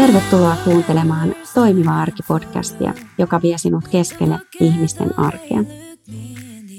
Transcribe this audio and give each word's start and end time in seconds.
Tervetuloa 0.00 0.56
kuuntelemaan 0.64 1.34
Toimiva 1.54 2.02
arki-podcastia, 2.02 2.94
joka 3.18 3.42
vie 3.42 3.58
sinut 3.58 3.88
keskelle 3.88 4.38
ihmisten 4.60 5.18
arkea. 5.18 5.64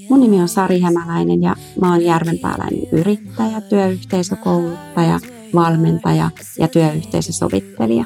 Mun 0.10 0.20
nimi 0.20 0.42
on 0.42 0.48
Sari 0.48 0.80
Hämäläinen 0.80 1.42
ja 1.42 1.56
mä 1.82 1.92
oon 1.92 2.02
järvenpääläinen 2.02 2.88
yrittäjä, 2.92 3.62
työyhteisökouluttaja, 3.62 5.20
valmentaja 5.56 6.30
ja 6.60 6.68
työyhteisösovittelija. 6.68 8.06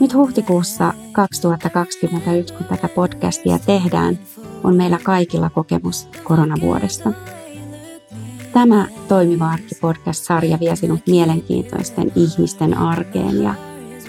Nyt 0.00 0.14
huhtikuussa 0.14 0.94
2021, 1.12 2.54
kun 2.54 2.66
tätä 2.66 2.88
podcastia 2.88 3.58
tehdään, 3.58 4.18
on 4.64 4.76
meillä 4.76 4.98
kaikilla 5.02 5.50
kokemus 5.50 6.08
koronavuodesta. 6.24 7.12
Tämä 8.52 8.86
Toimiva 9.08 9.50
arki-podcast-sarja 9.50 10.60
vie 10.60 10.76
sinut 10.76 11.00
mielenkiintoisten 11.06 12.12
ihmisten 12.16 12.78
arkeen 12.78 13.42
ja 13.42 13.54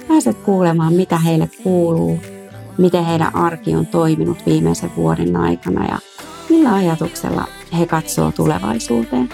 pääset 0.08 0.38
kuulemaan, 0.38 0.94
mitä 0.94 1.18
heille 1.18 1.50
kuuluu, 1.64 2.20
miten 2.78 3.06
heidän 3.06 3.36
arki 3.36 3.76
on 3.76 3.88
toiminut 3.88 4.46
viimeisen 4.46 4.92
vuoden 4.96 5.36
aikana 5.36 5.86
ja 5.86 6.00
millä 6.50 6.74
ajatuksella 6.74 7.48
he 7.80 7.86
katsoo 7.86 8.32
tulevaisuuteen. 8.32 9.30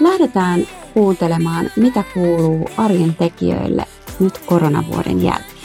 Lähdetään 0.00 0.66
kuuntelemaan, 0.94 1.70
mitä 1.76 2.04
kuuluu 2.14 2.68
arjen 2.76 3.14
tekijöille 3.14 3.84
nyt 4.20 4.38
koronavuoden 4.38 5.22
jälkeen. 5.22 5.55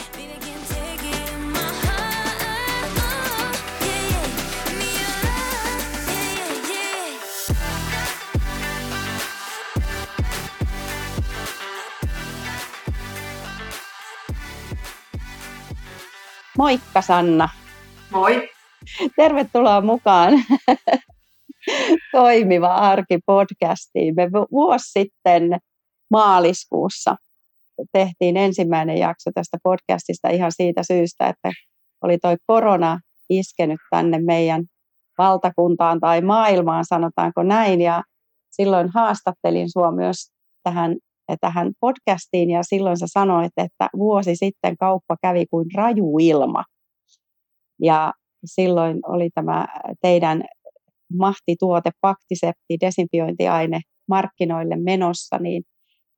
Moikka 16.62 17.02
Sanna. 17.02 17.48
Moi. 18.10 18.48
Tervetuloa 19.16 19.80
mukaan 19.80 20.32
Toimiva 22.12 22.74
arki 22.74 23.18
podcastiin. 23.26 24.14
Me 24.16 24.30
vuosi 24.32 24.90
sitten 24.92 25.58
maaliskuussa 26.10 27.16
tehtiin 27.92 28.36
ensimmäinen 28.36 28.98
jakso 28.98 29.30
tästä 29.34 29.58
podcastista 29.62 30.28
ihan 30.28 30.52
siitä 30.52 30.82
syystä, 30.82 31.26
että 31.26 31.50
oli 32.02 32.18
toi 32.18 32.36
korona 32.46 33.00
iskenyt 33.30 33.80
tänne 33.90 34.18
meidän 34.18 34.64
valtakuntaan 35.18 36.00
tai 36.00 36.20
maailmaan, 36.20 36.84
sanotaanko 36.88 37.42
näin. 37.42 37.80
Ja 37.80 38.02
silloin 38.50 38.88
haastattelin 38.94 39.70
sinua 39.70 39.92
myös 39.92 40.16
tähän 40.62 40.96
tähän 41.40 41.72
podcastiin 41.80 42.50
ja 42.50 42.62
silloin 42.62 42.98
sä 42.98 43.06
sanoit, 43.08 43.52
että 43.56 43.88
vuosi 43.96 44.36
sitten 44.36 44.76
kauppa 44.76 45.16
kävi 45.22 45.46
kuin 45.46 45.66
raju 45.74 46.18
ilma. 46.20 46.64
Ja 47.82 48.12
silloin 48.44 48.98
oli 49.06 49.30
tämä 49.34 49.66
teidän 50.02 50.42
mahtituote, 51.18 51.90
paktisepti, 52.00 52.76
desinfiointiaine 52.80 53.80
markkinoille 54.08 54.76
menossa, 54.76 55.38
niin 55.38 55.62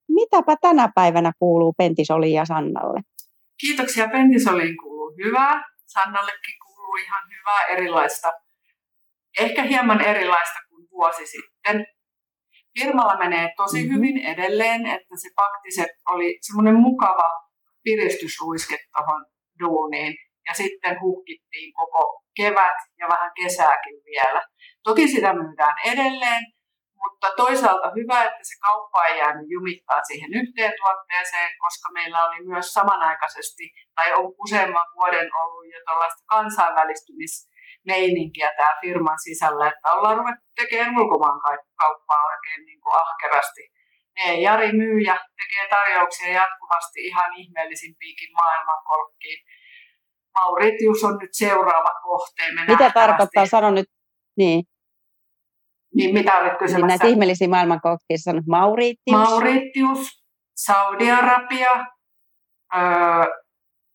mitäpä 0.08 0.56
tänä 0.60 0.88
päivänä 0.94 1.32
kuuluu 1.38 1.74
Pentisoliin 1.78 2.34
ja 2.34 2.44
Sannalle? 2.44 3.00
Kiitoksia. 3.60 4.08
Pentisoliin 4.08 4.76
kuuluu 4.82 5.14
hyvää. 5.24 5.64
Sannallekin 5.86 6.54
kuuluu 6.66 6.96
ihan 6.96 7.22
hyvää 7.38 7.66
erilaista, 7.76 8.32
ehkä 9.40 9.62
hieman 9.62 10.00
erilaista 10.00 10.58
kuin 10.68 10.86
vuosi 10.90 11.26
sitten 11.26 11.86
firmalla 12.78 13.16
menee 13.18 13.52
tosi 13.56 13.78
mm-hmm. 13.78 13.94
hyvin 13.94 14.18
edelleen, 14.18 14.86
että 14.86 15.14
se 15.22 15.28
Paktiset 15.36 15.92
oli 16.08 16.38
semmoinen 16.40 16.74
mukava 16.74 17.28
piristysruiske 17.84 18.76
tuohon 18.96 19.26
duuniin. 19.60 20.14
Ja 20.48 20.54
sitten 20.54 21.00
hukkittiin 21.00 21.72
koko 21.74 22.22
kevät 22.36 22.78
ja 23.00 23.06
vähän 23.08 23.32
kesääkin 23.42 23.96
vielä. 24.04 24.42
Toki 24.82 25.08
sitä 25.08 25.32
myydään 25.34 25.76
edelleen, 25.84 26.42
mutta 27.02 27.30
toisaalta 27.36 27.88
hyvä, 27.98 28.24
että 28.24 28.44
se 28.50 28.54
kauppa 28.66 29.04
ei 29.04 29.18
jäänyt 29.18 29.46
jumittaa 29.50 30.00
siihen 30.08 30.34
yhteen 30.40 30.72
tuotteeseen, 30.80 31.50
koska 31.58 31.88
meillä 31.92 32.24
oli 32.26 32.46
myös 32.46 32.66
samanaikaisesti, 32.72 33.64
tai 33.94 34.12
on 34.12 34.34
useamman 34.44 34.88
vuoden 34.94 35.28
ollut 35.40 35.66
jo 35.72 35.80
tällaista 35.86 36.22
kansainvälistymis 36.26 37.48
meininkiä 37.86 38.50
tämä 38.56 38.78
firman 38.80 39.18
sisällä, 39.24 39.66
että 39.68 39.92
ollaan 39.92 40.16
ruvettu 40.18 40.44
tekemään 40.56 40.98
ulkomaan 40.98 41.40
kauppaa 41.80 42.24
oikein 42.32 42.66
niin 42.66 42.80
kuin 42.80 42.94
ahkerasti. 43.02 43.62
Ne 44.18 44.34
Jari 44.40 44.72
myy 44.72 44.98
ja 45.00 45.14
tekee 45.14 45.68
tarjouksia 45.70 46.32
jatkuvasti 46.32 47.06
ihan 47.06 47.34
ihmeellisimpiinkin 47.36 48.32
maailmankolkkiin. 48.32 49.38
Mauritius 50.34 51.04
on 51.04 51.18
nyt 51.20 51.30
seuraava 51.32 51.92
kohteen. 52.02 52.54
Mitä 52.68 52.90
tarkoittaa, 52.90 53.46
sano 53.46 53.70
nyt, 53.70 53.86
niin. 54.36 54.64
Niin 55.94 56.14
mitä 56.14 56.38
olit 56.38 56.58
kysymässä? 56.58 56.76
Niin 56.76 56.86
näitä 56.88 57.06
ihmeellisiä 57.06 57.48
maailmankolkkia 57.48 58.16
sanot 58.18 58.46
Mauritius. 58.46 59.16
Mauritius, 59.18 60.24
Saudi-Arabia, 60.56 61.86
öö, 62.76 63.43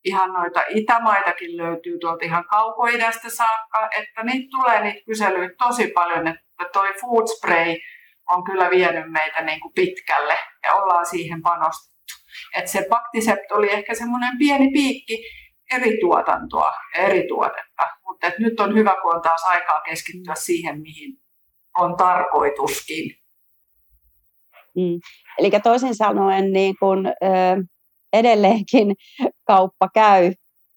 ihan 0.06 0.34
noita 0.34 0.62
itämaitakin 0.70 1.58
löytyy 1.58 2.00
tuolta 2.00 2.26
ihan 2.26 2.46
kaukoidästä 2.50 3.30
saakka, 3.30 3.90
että 3.98 4.24
niitä 4.24 4.48
tulee 4.52 4.82
niitä 4.84 5.06
kyselyitä 5.06 5.56
tosi 5.58 5.88
paljon, 5.88 6.28
että 6.28 6.66
toi 6.74 6.94
food 7.02 7.28
spray 7.28 7.76
on 8.32 8.44
kyllä 8.44 8.70
vienyt 8.70 9.12
meitä 9.12 9.42
niin 9.42 9.60
kuin 9.60 9.74
pitkälle 9.74 10.38
ja 10.64 10.74
ollaan 10.74 11.06
siihen 11.06 11.42
panostettu. 11.42 12.14
Että 12.56 12.72
se 12.72 12.86
Paktisept 12.90 13.52
oli 13.52 13.72
ehkä 13.72 13.94
semmoinen 13.94 14.38
pieni 14.38 14.72
piikki 14.74 15.24
eri 15.72 15.98
tuotantoa 16.02 16.72
ja 16.96 17.02
eri 17.04 17.28
tuotetta, 17.28 17.88
mutta 18.08 18.32
nyt 18.40 18.60
on 18.60 18.76
hyvä, 18.76 18.96
kun 19.02 19.16
on 19.16 19.22
taas 19.22 19.44
aikaa 19.44 19.82
keskittyä 19.82 20.36
siihen, 20.36 20.82
mihin 20.82 21.18
on 21.78 21.98
tarkoituskin. 21.98 23.16
Mm. 24.76 25.00
Eli 25.38 25.52
toisin 25.64 25.96
sanoen 25.96 26.54
niin 26.54 26.76
kun, 26.80 27.08
ö, 27.08 27.64
edelleenkin 28.14 28.96
kauppa 29.50 29.88
käy, 29.94 30.34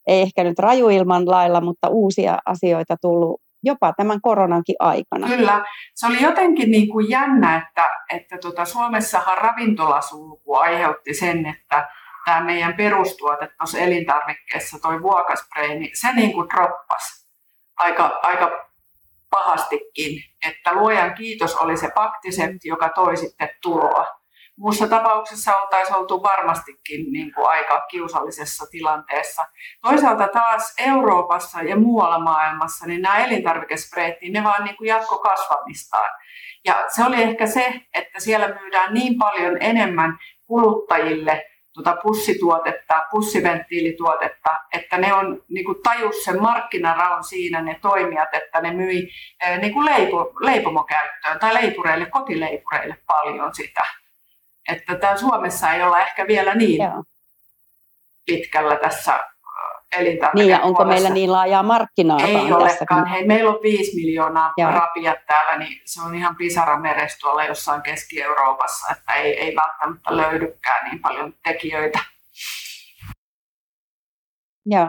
ei 0.07 0.21
ehkä 0.23 0.45
nyt 0.45 0.59
rajuilman 0.59 1.31
lailla, 1.31 1.61
mutta 1.61 1.89
uusia 1.89 2.39
asioita 2.47 2.97
tullut 3.01 3.41
jopa 3.63 3.93
tämän 3.97 4.21
koronankin 4.21 4.77
aikana. 4.79 5.27
Kyllä, 5.27 5.65
se 5.95 6.07
oli 6.07 6.23
jotenkin 6.23 6.71
niin 6.71 6.89
kuin 6.89 7.11
jännä, 7.11 7.57
että, 7.57 7.87
että 8.13 8.39
tuota, 8.39 8.65
Suomessahan 8.65 9.39
ravintolasulku 9.39 10.55
aiheutti 10.55 11.15
sen, 11.15 11.47
että 11.47 11.89
tämä 12.25 12.41
meidän 12.45 12.75
perustuote 12.75 13.49
tuossa 13.59 13.79
elintarvikkeessa, 13.79 14.79
toi 14.83 15.03
vuokaspray, 15.03 15.69
niin 15.69 15.91
se 16.01 16.13
niin 16.13 16.33
kuin 16.33 16.49
droppasi 16.49 17.29
aika, 17.77 18.21
aika 18.23 18.51
pahastikin, 19.31 20.23
että 20.49 20.73
luojan 20.73 21.15
kiitos 21.15 21.57
oli 21.57 21.77
se 21.77 21.91
paktisepti, 21.95 22.69
joka 22.69 22.89
toi 22.89 23.17
sitten 23.17 23.49
tuloa. 23.63 24.22
Muussa 24.63 24.89
tapauksessa 24.89 25.57
oltaisiin 25.57 25.97
oltu 25.97 26.23
varmastikin 26.23 27.13
niin 27.13 27.35
kuin 27.35 27.49
aika 27.49 27.81
kiusallisessa 27.91 28.65
tilanteessa. 28.71 29.43
Toisaalta 29.83 30.29
taas 30.29 30.75
Euroopassa 30.79 31.63
ja 31.63 31.77
muualla 31.77 32.19
maailmassa 32.19 32.87
niin 32.87 33.03
nämä 33.03 33.25
elintarvikespreet, 33.25 34.21
niin 34.21 34.33
ne 34.33 34.45
vaan 34.45 34.65
niin 34.65 34.77
jatko 34.85 35.19
kasvamistaan. 35.19 36.11
Ja 36.65 36.85
se 36.89 37.05
oli 37.05 37.23
ehkä 37.23 37.47
se, 37.47 37.81
että 37.95 38.21
siellä 38.21 38.49
myydään 38.49 38.95
niin 38.95 39.19
paljon 39.19 39.57
enemmän 39.61 40.19
kuluttajille 40.47 41.45
tuota 41.75 41.97
pussituotetta, 42.03 43.03
pussiventtiilituotetta, 43.11 44.59
että 44.73 44.99
ne 44.99 45.15
on 45.15 45.43
niin 45.49 45.65
kuin 45.65 45.79
tajus 45.83 46.25
sen 46.25 46.43
markkinaraon 46.43 47.25
siinä 47.25 47.63
ne 47.63 47.79
toimijat, 47.83 48.35
että 48.35 48.61
ne 48.61 48.73
myi 48.73 49.09
eh, 49.43 49.59
niin 49.61 49.73
kuin 49.73 49.85
leipo, 49.85 50.33
leipomokäyttöön 50.41 51.39
tai 51.39 51.55
leipureille, 51.55 52.07
kotileipureille 52.07 52.97
paljon 53.07 53.55
sitä. 53.55 54.02
Että 54.69 54.95
tämä 54.95 55.17
Suomessa 55.17 55.73
ei 55.73 55.83
olla 55.83 56.01
ehkä 56.01 56.27
vielä 56.27 56.55
niin 56.55 56.83
Joo. 56.83 57.05
pitkällä 58.27 58.77
tässä 58.77 59.21
elintarvikepuolessa. 59.97 60.33
Niin, 60.35 60.51
ja 60.51 60.61
onko 60.61 60.85
meillä 60.85 61.11
niin 61.11 61.33
laajaa 61.33 61.63
markkinaa? 61.63 62.19
Ei 62.27 62.53
olekaan. 62.53 63.07
Hei, 63.07 63.27
meillä 63.27 63.51
on 63.51 63.59
viisi 63.63 63.97
miljoonaa 63.97 64.53
Joo. 64.57 64.71
rapiat 64.71 65.19
täällä, 65.27 65.59
niin 65.59 65.81
se 65.85 66.03
on 66.03 66.15
ihan 66.15 66.37
pisara 66.37 66.81
meres 66.81 67.19
tuolla 67.19 67.45
jossain 67.45 67.83
Keski-Euroopassa, 67.83 68.93
että 68.93 69.13
ei, 69.13 69.39
ei 69.39 69.57
välttämättä 69.57 70.17
löydykään 70.17 70.91
niin 70.91 71.03
paljon 71.03 71.35
tekijöitä. 71.45 71.99
Joo. 74.67 74.89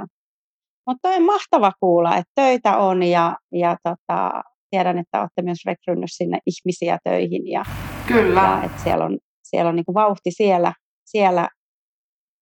Mutta 0.87 1.09
on 1.09 1.23
mahtava 1.23 1.71
kuulla, 1.79 2.15
että 2.15 2.31
töitä 2.35 2.77
on 2.77 3.03
ja, 3.03 3.35
ja 3.51 3.77
tota, 3.83 4.43
tiedän, 4.69 4.97
että 4.97 5.21
olette 5.21 5.41
myös 5.41 5.57
rekrynyt 5.65 6.09
sinne 6.11 6.37
ihmisiä 6.45 6.97
töihin. 7.03 7.51
Ja, 7.51 7.63
Kyllä. 8.07 8.41
Ja, 8.41 8.63
että 8.63 8.81
siellä 8.83 9.05
on 9.05 9.17
siellä 9.53 9.69
on 9.69 9.75
niin 9.75 9.85
kuin 9.85 9.93
vauhti 9.93 10.31
siellä, 10.31 10.73
siellä 11.05 11.47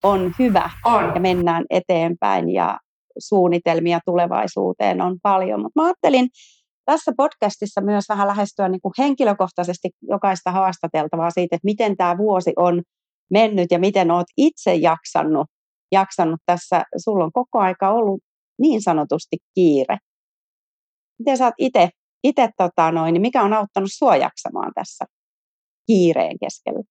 on 0.04 0.34
hyvä 0.40 0.70
on. 0.86 1.12
ja 1.16 1.22
mennään 1.22 1.66
eteenpäin 1.70 2.50
ja 2.50 2.80
suunnitelmia 3.18 4.00
tulevaisuuteen 4.06 5.02
on 5.02 5.18
paljon. 5.24 5.62
Mutta 5.62 5.82
mä 5.82 5.86
ajattelin 5.86 6.30
tässä 6.86 7.12
podcastissa 7.18 7.82
myös 7.82 8.06
vähän 8.10 8.28
lähestyä 8.28 8.70
niin 8.70 8.82
kuin 8.82 8.94
henkilökohtaisesti 8.98 9.90
jokaista 10.02 10.52
haastateltavaa 10.52 11.32
siitä, 11.32 11.56
että 11.56 11.66
miten 11.66 11.98
tämä 11.98 12.18
vuosi 12.18 12.54
on 12.58 12.82
mennyt 13.32 13.72
ja 13.72 13.80
miten 13.80 14.12
olet 14.12 14.28
itse 14.38 14.76
jaksanut, 14.76 15.48
jaksanut 15.92 16.40
tässä. 16.46 16.84
Sulla 16.98 17.24
on 17.26 17.32
koko 17.34 17.60
aika 17.60 17.90
ollut 17.90 18.22
niin 18.60 18.82
sanotusti 18.82 19.38
kiire. 19.56 19.98
Miten 21.20 21.38
sä 21.38 21.46
oot 21.46 21.54
itse, 21.58 21.90
ite, 22.24 22.50
tota 22.58 22.92
noin, 22.92 23.22
mikä 23.22 23.44
on 23.44 23.54
auttanut 23.54 23.90
sua 23.92 24.16
jaksamaan 24.16 24.72
tässä 24.76 25.06
kiireen 25.88 26.38
keskellä? 26.40 26.84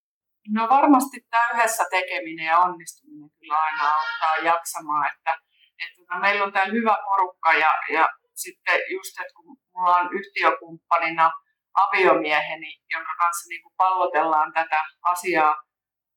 No 0.48 0.68
varmasti 0.68 1.20
tämä 1.30 1.50
yhdessä 1.54 1.84
tekeminen 1.90 2.46
ja 2.46 2.58
onnistuminen 2.58 3.30
kyllä 3.38 3.58
aina 3.58 3.84
auttaa 3.94 4.36
jaksamaan, 4.52 5.10
että, 5.12 5.38
että 5.84 6.18
meillä 6.20 6.44
on 6.44 6.52
täällä 6.52 6.72
hyvä 6.72 6.96
porukka 7.04 7.52
ja, 7.52 7.70
ja 7.92 8.08
sitten 8.34 8.80
just, 8.90 9.20
että 9.20 9.34
kun 9.36 9.56
mulla 9.74 9.96
on 9.96 10.08
yhtiökumppanina 10.12 11.30
aviomieheni, 11.74 12.72
jonka 12.94 13.14
kanssa 13.18 13.48
niin 13.48 13.62
kuin 13.62 13.74
pallotellaan 13.76 14.52
tätä 14.52 14.82
asiaa 15.02 15.54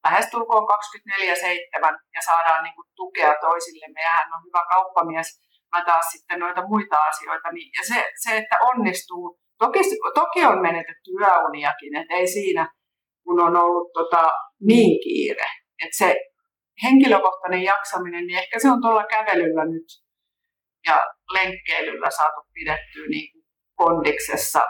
lähestulkoon 0.03 0.67
24-7 0.67 1.99
ja 2.15 2.21
saadaan 2.25 2.63
niin 2.63 2.75
kuin 2.75 2.87
tukea 2.95 3.33
toisillemme 3.41 4.01
ja 4.01 4.09
hän 4.09 4.33
on 4.33 4.43
hyvä 4.47 4.63
kauppamies, 4.69 5.27
mä 5.71 5.85
taas 5.85 6.05
sitten 6.05 6.39
noita 6.39 6.67
muita 6.67 6.97
asioita. 7.09 7.51
Niin, 7.51 7.71
ja 7.77 7.83
se, 7.87 8.11
se, 8.23 8.37
että 8.37 8.55
onnistuu, 8.61 9.39
toki, 9.57 9.79
toki 10.13 10.45
on 10.45 10.61
menetetty 10.61 11.09
yöuniakin, 11.19 11.95
että 11.95 12.13
ei 12.13 12.27
siinä, 12.27 12.67
kun 13.23 13.39
on 13.39 13.55
ollut 13.55 13.93
tota, 13.93 14.31
niin 14.61 14.99
kiire. 15.03 15.47
Että 15.83 15.97
se 15.97 16.15
henkilökohtainen 16.83 17.63
jaksaminen, 17.63 18.27
niin 18.27 18.39
ehkä 18.39 18.59
se 18.59 18.71
on 18.71 18.81
tuolla 18.81 19.03
kävelyllä 19.03 19.65
nyt 19.65 19.87
ja 20.87 21.07
lenkkeilyllä 21.33 22.09
saatu 22.09 22.41
pidettyä 22.53 23.07
niin 23.09 23.43
kondiksessa. 23.75 24.61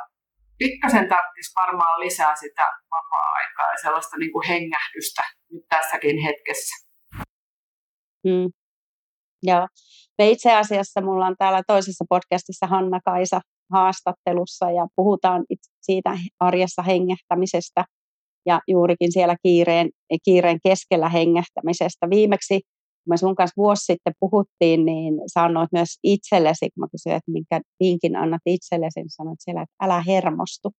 Pikkasen 0.58 1.10
tarvitsisi 1.10 1.56
varmaan 1.56 2.00
lisää 2.00 2.36
sitä 2.36 2.66
vapaa-aikaa 2.92 3.72
ja 3.72 3.78
sellaista 3.82 4.18
niin 4.18 4.32
kuin 4.32 4.48
hengähdystä 4.48 5.22
nyt 5.52 5.64
tässäkin 5.70 6.18
hetkessä. 6.18 6.76
Mm. 8.24 8.50
Joo. 9.44 9.68
Me 10.18 10.30
itse 10.30 10.56
asiassa 10.56 11.02
mulla 11.02 11.26
on 11.26 11.36
täällä 11.38 11.62
toisessa 11.68 12.06
podcastissa 12.10 12.68
Hanna-Kaisa 12.68 13.42
haastattelussa 13.72 14.72
ja 14.72 14.88
puhutaan 14.96 15.44
siitä 15.82 16.18
arjessa 16.40 16.82
hengähtämisestä 16.82 17.86
ja 18.46 18.60
juurikin 18.68 19.12
siellä 19.12 19.36
kiireen, 19.44 19.90
kiireen 20.26 20.60
keskellä 20.64 21.10
hengähtämisestä. 21.10 22.10
Viimeksi, 22.10 22.60
kun 23.04 23.10
me 23.10 23.18
sun 23.18 23.36
kanssa 23.36 23.54
vuosi 23.58 23.86
sitten 23.86 24.14
puhuttiin, 24.20 24.86
niin 24.86 25.14
sanoit 25.28 25.72
myös 25.72 26.00
itsellesi, 26.04 26.70
kun 26.70 26.82
mä 26.82 26.88
kysyin, 26.92 27.16
että 27.16 27.32
minkä 27.32 27.62
vinkin 27.80 28.16
annat 28.16 28.42
itsellesi, 28.46 29.00
niin 29.00 29.10
sanoit 29.10 29.40
siellä, 29.40 29.62
että 29.62 29.86
älä 29.86 30.04
hermostu. 30.08 30.72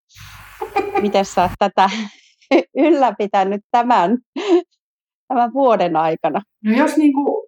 Miten 1.01 1.25
sä 1.25 1.43
oot 1.43 1.51
tätä 1.59 1.91
ylläpitänyt 2.87 3.61
tämän, 3.71 4.19
tämän 5.29 5.53
vuoden 5.53 5.97
aikana? 5.97 6.43
No 6.65 6.77
jos 6.77 6.97
niin 6.97 7.13
kuin 7.13 7.45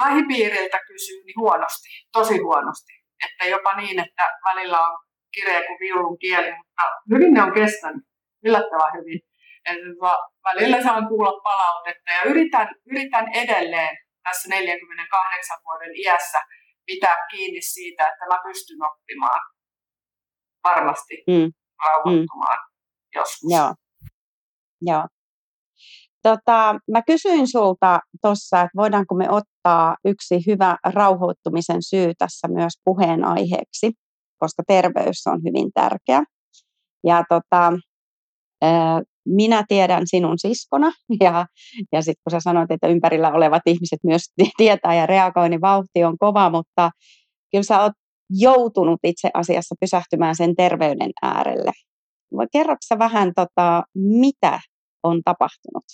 lähipiiriltä 0.00 0.78
kysyy, 0.88 1.24
niin 1.24 1.40
huonosti, 1.40 1.88
tosi 2.12 2.38
huonosti. 2.38 2.92
Että 3.26 3.50
jopa 3.50 3.76
niin, 3.76 3.98
että 4.00 4.22
välillä 4.44 4.80
on 4.80 4.98
kireä 5.34 5.60
kuin 5.66 5.78
viulun 5.80 6.18
kieli, 6.18 6.50
mutta 6.56 6.82
hyvin 7.12 7.34
ne 7.34 7.42
on 7.42 7.52
kestänyt, 7.52 8.02
yllättävän 8.44 8.92
hyvin. 8.98 9.20
Että 9.66 10.12
välillä 10.44 10.82
saan 10.82 11.08
kuulla 11.08 11.40
palautetta 11.44 12.10
ja 12.12 12.22
yritän, 12.30 12.68
yritän 12.90 13.26
edelleen 13.34 13.96
tässä 14.24 14.48
48 14.48 15.58
vuoden 15.64 15.90
iässä 15.96 16.38
pitää 16.86 17.16
kiinni 17.30 17.62
siitä, 17.62 18.02
että 18.02 18.26
mä 18.26 18.38
pystyn 18.46 18.82
oppimaan 18.90 19.40
varmasti 20.64 21.14
mm. 21.26 21.52
rauhoittumaan 21.86 22.58
mm. 22.58 23.20
joskus. 23.20 23.50
Joo. 23.56 23.74
Joo. 24.82 25.06
Tota, 26.22 26.74
mä 26.92 27.02
kysyin 27.06 27.48
sulta 27.50 28.00
tuossa, 28.22 28.60
että 28.60 28.76
voidaanko 28.76 29.14
me 29.14 29.30
ottaa 29.30 29.96
yksi 30.04 30.46
hyvä 30.46 30.76
rauhoittumisen 30.94 31.82
syy 31.82 32.12
tässä 32.18 32.48
myös 32.48 32.72
puheenaiheeksi, 32.84 33.92
koska 34.38 34.62
terveys 34.66 35.26
on 35.26 35.40
hyvin 35.46 35.70
tärkeä. 35.74 36.22
Ja 37.04 37.22
tota, 37.28 37.72
minä 39.28 39.64
tiedän 39.68 40.02
sinun 40.06 40.38
siskona 40.38 40.92
ja, 41.24 41.46
ja 41.92 42.02
sitten 42.02 42.22
kun 42.24 42.30
sä 42.30 42.40
sanoit, 42.40 42.70
että 42.70 42.88
ympärillä 42.88 43.32
olevat 43.32 43.62
ihmiset 43.66 43.98
myös 44.04 44.22
tietää 44.58 44.94
ja 44.94 45.06
reagoi, 45.06 45.48
niin 45.48 45.60
vauhti 45.60 46.04
on 46.04 46.18
kova, 46.18 46.50
mutta 46.50 46.90
kyllä 47.50 47.64
sä 47.64 47.82
oot 47.82 47.92
joutunut 48.30 49.00
itse 49.02 49.30
asiassa 49.34 49.74
pysähtymään 49.80 50.36
sen 50.36 50.56
terveyden 50.56 51.10
äärelle. 51.22 51.72
Kerroksä 52.52 52.98
vähän, 52.98 53.32
tota, 53.34 53.82
mitä 53.94 54.60
on 55.02 55.22
tapahtunut? 55.24 55.84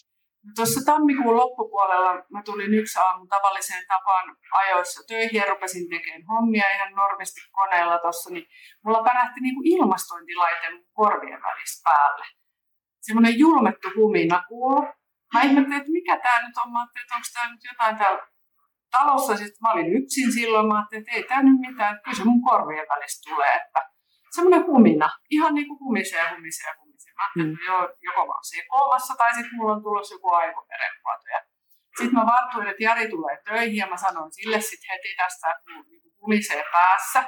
Tuossa 0.57 0.81
tammikuun 0.87 1.37
loppupuolella 1.37 2.13
mä 2.31 2.43
tulin 2.45 2.75
yksi 2.75 2.99
aamu 2.99 3.27
tavalliseen 3.27 3.85
tapaan 3.89 4.37
ajoissa 4.53 5.03
töihin 5.09 5.41
ja 5.41 5.47
rupesin 5.51 5.89
tekemään 5.89 6.27
hommia 6.27 6.75
ihan 6.75 6.93
normisti 6.95 7.41
koneella 7.53 7.99
tuossa, 7.99 8.31
niin 8.31 8.47
mulla 8.85 9.03
pärähti 9.03 9.41
niin 9.41 9.55
kuin 9.55 9.67
ilmastointilaite 9.67 10.67
korvien 10.93 11.43
välistä 11.43 11.83
päälle. 11.85 12.25
Semmoinen 13.07 13.39
julmettu 13.39 13.89
humina 13.97 14.45
kuulu. 14.49 14.81
Mä 15.35 15.43
ihmettelin, 15.43 15.81
että 15.81 15.93
mikä 15.99 16.15
tämä 16.25 16.39
nyt 16.43 16.57
on. 16.57 16.73
Mä 16.73 16.79
ajattelin, 16.81 17.05
että 17.05 17.15
onko 17.17 17.29
tämä 17.35 17.51
nyt 17.51 17.65
jotain 17.71 17.97
täällä 17.99 18.23
talossa. 18.91 19.37
Sitten 19.37 19.63
mä 19.63 19.73
olin 19.73 19.93
yksin 19.99 20.33
silloin. 20.33 20.67
Mä 20.69 20.75
ajattelin, 20.75 21.03
että 21.03 21.13
ei 21.17 21.23
tämä 21.23 21.43
nyt 21.43 21.61
mitään. 21.67 22.01
Kyllä 22.05 22.17
se 22.17 22.25
mun 22.25 22.43
korvien 22.49 22.87
välistä 22.93 23.31
tulee. 23.31 23.53
Että 23.61 23.81
semmoinen 24.35 24.67
humina. 24.67 25.09
Ihan 25.31 25.55
niin 25.55 25.69
kuin 25.69 25.81
humisee, 25.81 26.25
humisee, 26.35 26.71
humisee 26.79 26.95
Mä 27.19 27.45
mm. 27.45 27.57
jo, 27.67 27.77
joko 28.09 28.21
mä 28.27 28.33
oon 28.33 28.51
sekoamassa 28.55 29.15
tai 29.19 29.35
sitten 29.35 29.57
mulla 29.57 29.73
on 29.75 29.83
tulossa 29.83 30.15
joku 30.15 30.29
aivoverenvuoto. 30.35 31.25
Sitten 31.99 32.15
mä 32.15 32.27
vartuin, 32.27 32.69
että 32.69 32.83
Jari 32.83 33.09
tulee 33.09 33.37
töihin 33.45 33.77
ja 33.77 33.87
mä 33.87 33.97
sanoin 33.97 34.33
sille 34.33 34.61
sitten 34.61 34.91
heti 34.93 35.15
tästä, 35.17 35.51
että 35.51 35.71
mun 35.73 35.85
niin 35.89 36.13
kumisee 36.17 36.65
päässä. 36.73 37.25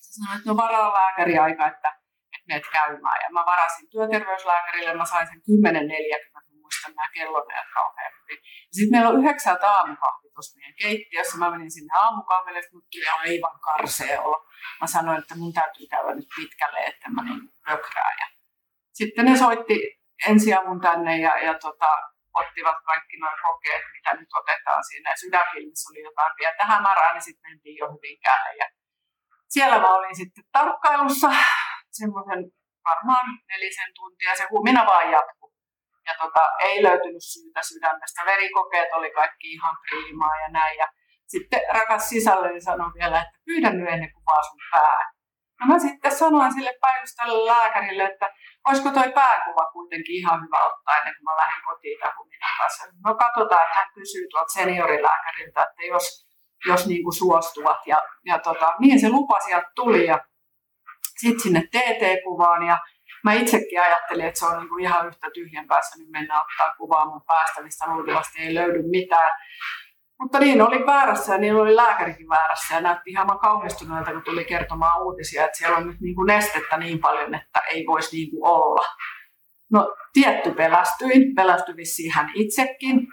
Se 0.00 0.10
sanoi, 0.12 0.36
että 0.36 0.50
no 0.50 0.56
varaa 0.56 0.92
lääkäriaika, 0.92 1.66
että, 1.66 1.88
että 1.88 1.99
meet 2.48 2.64
käymään. 2.72 3.18
Ja 3.24 3.28
mä 3.32 3.42
varasin 3.52 3.90
työterveyslääkärille, 3.90 4.94
mä 4.94 5.04
sain 5.04 5.26
sen 5.26 5.40
10.40, 5.40 6.50
muistan 6.60 6.94
nämä 6.96 7.08
kellonajat 7.14 7.68
kauhean 7.74 8.12
hyvin. 8.18 8.38
Sitten 8.72 8.90
meillä 8.90 9.08
on 9.10 9.20
yhdeksältä 9.20 9.66
aamukahvi 9.76 10.28
tuossa 10.34 10.58
meidän 10.58 10.74
keittiössä. 10.82 11.38
Mä 11.38 11.50
menin 11.50 11.70
sinne 11.70 11.98
aamukahville, 11.98 12.60
mut 12.72 12.84
tuli 12.92 13.08
aivan 13.18 13.60
karsea 13.60 14.22
olo. 14.22 14.46
Mä 14.80 14.86
sanoin, 14.86 15.18
että 15.18 15.34
mun 15.36 15.52
täytyy 15.52 15.86
käydä 15.90 16.14
nyt 16.14 16.30
pitkälle, 16.36 16.78
että 16.78 17.10
mä 17.10 17.22
niin 17.24 17.40
pökrään. 17.66 18.16
Ja 18.20 18.26
sitten 18.92 19.24
ne 19.24 19.36
soitti 19.36 19.76
ensiavun 20.28 20.80
tänne 20.80 21.18
ja, 21.18 21.38
ja 21.46 21.54
tota, 21.58 21.90
ottivat 22.34 22.76
kaikki 22.90 23.16
nuo 23.16 23.30
kokeet, 23.42 23.82
mitä 23.94 24.10
nyt 24.20 24.28
otetaan 24.40 24.84
siinä. 24.84 25.10
Ja 25.10 25.16
sydänfilmissä 25.16 25.90
oli 25.90 26.02
jotain 26.02 26.32
pientä 26.36 26.64
hämärää, 26.64 27.12
niin 27.12 27.22
sitten 27.22 27.50
mentiin 27.50 27.76
jo 27.76 27.86
Hyvinkäälle. 27.92 28.56
Ja 28.56 28.66
siellä 29.48 29.78
mä 29.78 29.88
olin 29.88 30.16
sitten 30.16 30.44
tarkkailussa 30.52 31.28
semmoisen 31.98 32.40
varmaan 32.88 33.26
nelisen 33.48 33.90
tuntia. 33.94 34.36
Se 34.36 34.46
humina 34.50 34.86
vaan 34.86 35.10
jatkuu. 35.10 35.52
Ja 36.06 36.14
tota, 36.22 36.42
ei 36.68 36.82
löytynyt 36.82 37.24
syytä 37.32 37.60
sydämestä. 37.62 38.22
Verikokeet 38.26 38.92
oli 38.92 39.10
kaikki 39.10 39.52
ihan 39.52 39.76
priimaa 39.86 40.36
ja 40.42 40.48
näin. 40.48 40.78
Ja 40.78 40.88
sitten 41.26 41.60
rakas 41.78 42.08
sisälleni 42.08 42.60
sanoi 42.60 42.90
vielä, 42.98 43.20
että 43.22 43.38
pyydän 43.46 43.78
nyt 43.78 43.88
ennen 43.88 44.12
kuin 44.12 44.24
vaan 44.24 44.44
sun 44.44 44.60
pää. 44.72 45.02
No 45.60 45.66
mä 45.66 45.78
sitten 45.78 46.16
sanoin 46.16 46.52
sille 46.52 46.74
päivyställe 46.80 47.46
lääkärille, 47.46 48.04
että 48.04 48.28
olisiko 48.68 48.90
toi 48.90 49.12
pääkuva 49.12 49.72
kuitenkin 49.72 50.16
ihan 50.20 50.38
hyvä 50.44 50.58
ottaa 50.70 50.98
ennen 50.98 51.14
kuin 51.16 51.24
mä 51.24 51.36
lähden 51.36 51.62
kotiin 51.66 51.98
tämän 52.00 52.16
Huminan 52.18 52.54
kanssa. 52.58 52.84
No 53.06 53.14
katsotaan, 53.14 53.62
että 53.64 53.78
hän 53.78 53.88
kysyy 53.94 54.24
tuolta 54.30 54.52
seniorilääkäriltä, 54.58 55.62
että 55.62 55.82
jos, 55.92 56.06
jos 56.68 56.86
niin 56.86 57.02
kuin 57.04 57.18
suostuvat. 57.22 57.80
Ja, 57.86 58.02
ja 58.24 58.38
tota, 58.38 58.74
niin 58.80 59.00
se 59.00 59.08
lupa 59.08 59.40
sieltä 59.40 59.70
tuli 59.74 60.06
ja 60.06 60.18
sitten 61.20 61.40
sinne 61.40 61.60
TT-kuvaan 61.60 62.66
ja 62.66 62.78
mä 63.24 63.32
itsekin 63.32 63.82
ajattelin, 63.82 64.26
että 64.26 64.40
se 64.40 64.46
on 64.46 64.58
niin 64.58 64.68
kuin 64.68 64.82
ihan 64.82 65.06
yhtä 65.06 65.30
tyhjän 65.34 65.66
päässä 65.66 65.98
nyt 65.98 66.10
mennä 66.10 66.40
ottaa 66.40 66.74
kuvaa 66.78 67.06
mun 67.06 67.22
päästä, 67.26 67.62
mistä 67.62 67.86
luultavasti 67.88 68.42
ei 68.42 68.54
löydy 68.54 68.82
mitään. 68.90 69.30
Mutta 70.20 70.38
niin 70.38 70.62
oli 70.62 70.86
väärässä 70.86 71.32
ja 71.32 71.38
niin 71.38 71.54
oli 71.54 71.76
lääkärikin 71.76 72.28
väärässä 72.28 72.74
ja 72.74 72.80
näytti 72.80 73.10
hieman 73.10 73.38
kauhistuneelta, 73.38 74.12
kun 74.12 74.22
tuli 74.22 74.44
kertomaan 74.44 75.02
uutisia, 75.02 75.44
että 75.44 75.58
siellä 75.58 75.76
on 75.76 75.86
nyt 75.86 76.00
niin 76.00 76.14
kuin 76.14 76.26
nestettä 76.26 76.76
niin 76.76 76.98
paljon, 76.98 77.34
että 77.34 77.60
ei 77.70 77.86
voisi 77.86 78.16
niin 78.16 78.30
kuin 78.30 78.50
olla. 78.50 78.86
No 79.72 79.96
tietty 80.12 80.50
pelästyin, 80.50 81.34
pelästyi 81.34 81.76
vissiin 81.76 82.12
hän 82.12 82.30
itsekin. 82.34 83.06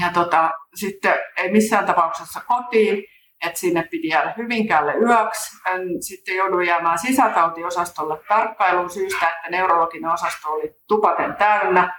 Ja 0.00 0.10
tota, 0.14 0.50
sitten 0.74 1.14
ei 1.36 1.52
missään 1.52 1.86
tapauksessa 1.86 2.40
kotiin, 2.40 3.04
että 3.46 3.60
sinne 3.60 3.82
piti 3.82 4.08
jäädä 4.08 4.34
Hyvinkäälle 4.36 4.94
yöksi. 4.94 5.56
Sitten 6.00 6.36
jouduin 6.36 6.66
jäämään 6.66 6.98
sisätautiosastolle 6.98 8.20
tarkkailuun 8.28 8.90
syystä, 8.90 9.28
että 9.30 9.50
neurologinen 9.50 10.10
osasto 10.10 10.48
oli 10.48 10.74
tupaten 10.88 11.34
täynnä 11.34 11.98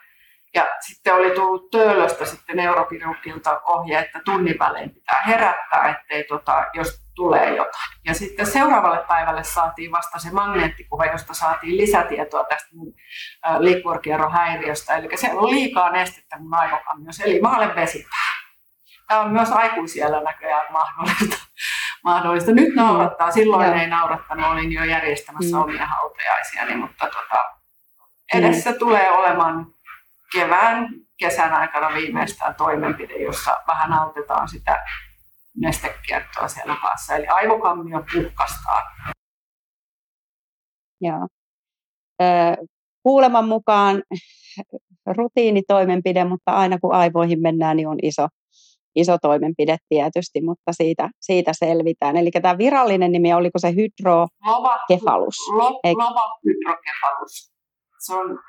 ja 0.55 0.67
sitten 0.87 1.15
oli 1.15 1.31
tullut 1.31 1.71
töölöstä 1.71 2.25
sitten 2.25 2.55
neurokirurgilta 2.55 3.61
ohje, 3.65 3.99
että 3.99 4.21
tunnin 4.25 4.59
välein 4.59 4.89
pitää 4.89 5.23
herättää, 5.27 5.89
ettei 5.89 6.23
tota, 6.23 6.65
jos 6.73 6.87
tulee 7.15 7.55
jotain. 7.55 7.91
Ja 8.05 8.13
sitten 8.13 8.45
seuraavalle 8.45 9.05
päivälle 9.07 9.43
saatiin 9.43 9.91
vasta 9.91 10.19
se 10.19 10.31
magneettikuva, 10.31 11.05
josta 11.05 11.33
saatiin 11.33 11.77
lisätietoa 11.77 12.43
tästä 12.43 12.69
mun 12.73 12.93
liikkuorkierrohäiriöstä. 13.59 14.97
Eli 14.97 15.17
se 15.17 15.33
on 15.33 15.49
liikaa 15.49 15.91
nestettä 15.91 16.39
mun 16.39 16.53
aivokammiossa, 16.53 17.23
eli 17.23 17.41
mä 17.41 17.57
olen 17.57 17.75
vesipää. 17.75 18.36
Tämä 19.07 19.21
on 19.21 19.31
myös 19.31 19.51
aikuisiellä 19.51 20.23
näköjään 20.23 20.73
mahdollista. 20.73 21.37
mahdollista. 22.03 22.51
Nyt 22.51 22.75
naurattaa, 22.75 23.31
silloin 23.31 23.69
mm. 23.69 23.77
ei 23.77 23.87
naurattanut, 23.87 24.51
olin 24.51 24.71
jo 24.71 24.83
järjestämässä 24.83 25.55
mm. 25.57 25.63
omia 25.63 25.85
hautajaisiani, 25.85 26.75
mutta 26.75 27.05
tota, 27.05 27.45
edessä 28.33 28.71
mm. 28.71 28.77
tulee 28.77 29.11
olemaan 29.11 29.67
kevään, 30.33 30.87
kesän 31.17 31.53
aikana 31.53 31.93
viimeistään 31.93 32.55
toimenpide, 32.55 33.17
jossa 33.17 33.57
vähän 33.67 33.93
autetaan 33.93 34.47
sitä 34.49 34.83
nestekiertoa 35.61 36.47
siellä 36.47 36.75
päässä. 36.81 37.15
Eli 37.15 37.27
aivokammio 37.27 38.03
puhkastaa. 38.13 38.81
Joo. 41.01 41.27
Kuuleman 43.03 43.47
mukaan 43.47 44.03
rutiinitoimenpide, 45.05 46.23
mutta 46.23 46.51
aina 46.51 46.77
kun 46.79 46.93
aivoihin 46.93 47.41
mennään, 47.41 47.77
niin 47.77 47.87
on 47.87 47.97
iso, 48.03 48.27
iso 48.97 49.17
toimenpide 49.21 49.77
tietysti, 49.89 50.41
mutta 50.41 50.71
siitä, 50.71 51.09
siitä 51.21 51.51
selvitään. 51.53 52.17
Eli 52.17 52.29
tämä 52.31 52.57
virallinen 52.57 53.11
nimi, 53.11 53.33
oliko 53.33 53.59
se 53.59 53.67
hydrokefalus? 53.67 55.35
Lova, 55.51 56.23
hydrokefalus. 56.45 57.51
Se 58.05 58.13
on 58.13 58.39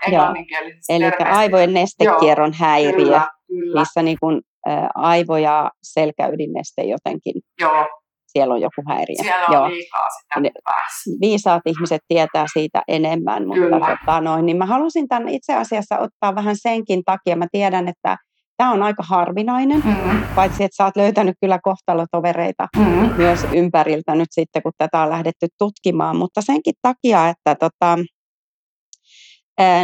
Eli 0.88 1.04
aivojen 1.24 1.74
nestekierron 1.74 2.52
Joo, 2.52 2.58
häiriö, 2.58 2.92
kyllä, 2.92 3.28
kyllä. 3.46 3.80
missä 3.80 4.02
niin 4.02 4.16
kun, 4.20 4.42
ä, 4.68 4.88
aivo 4.94 5.36
ja 5.36 5.70
selkäydinneste 5.82 6.82
jotenkin 6.82 7.34
Joo. 7.60 7.86
siellä 8.26 8.54
on 8.54 8.60
joku 8.60 8.82
häiriö. 8.88 9.22
Siellä 9.22 9.46
on 9.46 9.54
Joo. 9.54 9.68
liikaa 9.68 10.06
sitä 10.10 10.60
päässä. 10.64 11.10
Viisaat 11.20 11.62
ihmiset 11.66 12.00
tietää 12.08 12.44
siitä 12.52 12.82
enemmän, 12.88 13.46
mutta 13.46 13.96
tota, 13.96 14.20
noin, 14.20 14.46
niin 14.46 14.56
mä 14.56 14.66
halusin 14.66 15.08
tämän 15.08 15.28
itse 15.28 15.54
asiassa 15.54 15.98
ottaa 15.98 16.34
vähän 16.34 16.56
senkin 16.56 17.02
takia. 17.04 17.36
Mä 17.36 17.46
tiedän, 17.52 17.88
että 17.88 18.16
tämä 18.58 18.72
on 18.72 18.82
aika 18.82 19.02
harvinainen, 19.02 19.82
mm-hmm. 19.84 20.22
paitsi 20.34 20.64
että 20.64 20.76
sä 20.76 20.84
oot 20.84 20.96
löytänyt 20.96 21.36
kyllä 21.40 21.58
kohtalotovereita 21.62 22.68
mm-hmm. 22.76 23.14
myös 23.16 23.46
ympäriltä 23.52 24.14
nyt 24.14 24.28
sitten, 24.30 24.62
kun 24.62 24.72
tätä 24.78 25.00
on 25.00 25.10
lähdetty 25.10 25.46
tutkimaan, 25.58 26.16
mutta 26.16 26.42
senkin 26.42 26.74
takia, 26.82 27.28
että 27.28 27.54
tota, 27.54 27.98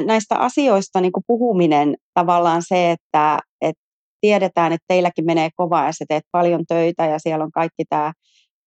näistä 0.06 0.38
asioista 0.38 1.00
niin 1.00 1.12
kuin 1.12 1.24
puhuminen 1.26 1.94
tavallaan 2.14 2.62
se, 2.68 2.90
että, 2.90 3.38
että 3.60 3.82
tiedetään, 4.20 4.72
että 4.72 4.84
teilläkin 4.88 5.24
menee 5.24 5.48
kovaa 5.56 5.86
ja 5.86 5.92
sä 5.92 6.04
teet 6.08 6.24
paljon 6.32 6.64
töitä 6.68 7.06
ja 7.06 7.18
siellä 7.18 7.44
on 7.44 7.52
kaikki 7.52 7.84
tämä, 7.88 8.12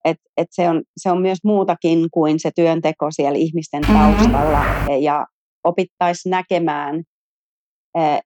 että, 0.05 0.23
että 0.37 0.55
se, 0.55 0.69
on, 0.69 0.83
se 0.97 1.11
on 1.11 1.21
myös 1.21 1.37
muutakin 1.43 2.07
kuin 2.11 2.39
se 2.39 2.51
työnteko 2.55 3.07
siellä 3.11 3.37
ihmisten 3.37 3.81
mm-hmm. 3.81 3.97
taustalla 3.97 4.63
mm-hmm. 4.63 5.01
ja 5.01 5.25
opittaisi 5.63 6.29
näkemään, 6.29 7.03